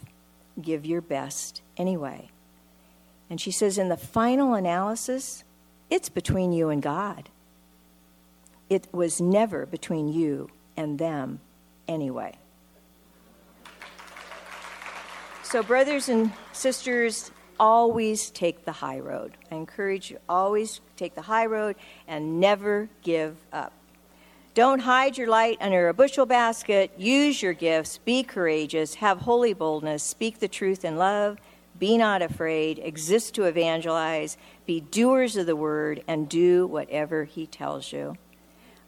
Give 0.60 0.84
your 0.84 1.00
best 1.00 1.62
anyway. 1.76 2.30
And 3.30 3.40
she 3.40 3.50
says, 3.50 3.78
in 3.78 3.88
the 3.88 3.96
final 3.96 4.54
analysis, 4.54 5.44
it's 5.88 6.08
between 6.08 6.52
you 6.52 6.68
and 6.70 6.82
God. 6.82 7.28
It 8.68 8.88
was 8.92 9.20
never 9.20 9.66
between 9.66 10.08
you 10.08 10.50
and 10.76 10.98
them 10.98 11.40
anyway. 11.86 12.34
So, 15.42 15.62
brothers 15.62 16.08
and 16.08 16.32
sisters, 16.52 17.30
always 17.62 18.28
take 18.30 18.64
the 18.64 18.72
high 18.72 18.98
road. 18.98 19.36
I 19.48 19.54
encourage 19.54 20.10
you 20.10 20.18
always 20.28 20.80
take 20.96 21.14
the 21.14 21.22
high 21.22 21.46
road 21.46 21.76
and 22.08 22.40
never 22.40 22.88
give 23.02 23.36
up. 23.52 23.72
Don't 24.54 24.80
hide 24.80 25.16
your 25.16 25.28
light 25.28 25.58
under 25.60 25.88
a 25.88 25.94
bushel 25.94 26.26
basket. 26.26 26.90
Use 26.98 27.40
your 27.40 27.52
gifts. 27.52 27.98
Be 27.98 28.24
courageous. 28.24 28.96
Have 28.96 29.20
holy 29.20 29.54
boldness. 29.54 30.02
Speak 30.02 30.40
the 30.40 30.48
truth 30.48 30.84
in 30.84 30.96
love. 30.96 31.38
Be 31.78 31.96
not 31.96 32.20
afraid. 32.20 32.80
Exist 32.80 33.34
to 33.34 33.44
evangelize. 33.44 34.36
Be 34.66 34.80
doers 34.80 35.36
of 35.36 35.46
the 35.46 35.54
word 35.54 36.02
and 36.08 36.28
do 36.28 36.66
whatever 36.66 37.22
he 37.24 37.46
tells 37.46 37.92
you. 37.92 38.16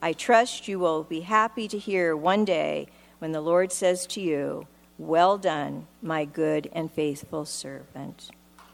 I 0.03 0.15
trust 0.15 0.67
you 0.67 0.81
will 0.81 1.05
be 1.05 1.21
happy 1.21 1.69
to 1.69 1.79
hear 1.79 2.17
one 2.17 2.45
day 2.45 2.89
when 3.21 3.31
the 3.31 3.41
Lord 3.41 3.71
says 3.71 4.05
to 4.09 4.21
you, 4.21 4.67
Well 4.99 5.39
done, 5.39 5.87
my 6.03 6.25
good 6.25 6.69
and 6.73 6.91
faithful 6.91 7.45
servant. 7.45 8.33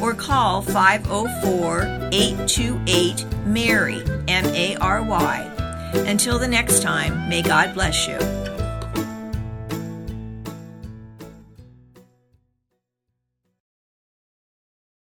or 0.00 0.14
call 0.14 0.62
504 0.62 1.82
828 2.12 3.26
MARY, 3.46 4.02
M 4.28 4.46
A 4.46 4.76
R 4.76 5.02
Y. 5.02 5.50
Until 5.94 6.38
the 6.38 6.48
next 6.48 6.82
time, 6.82 7.28
may 7.28 7.42
God 7.42 7.74
bless 7.74 8.06
you. 8.06 8.39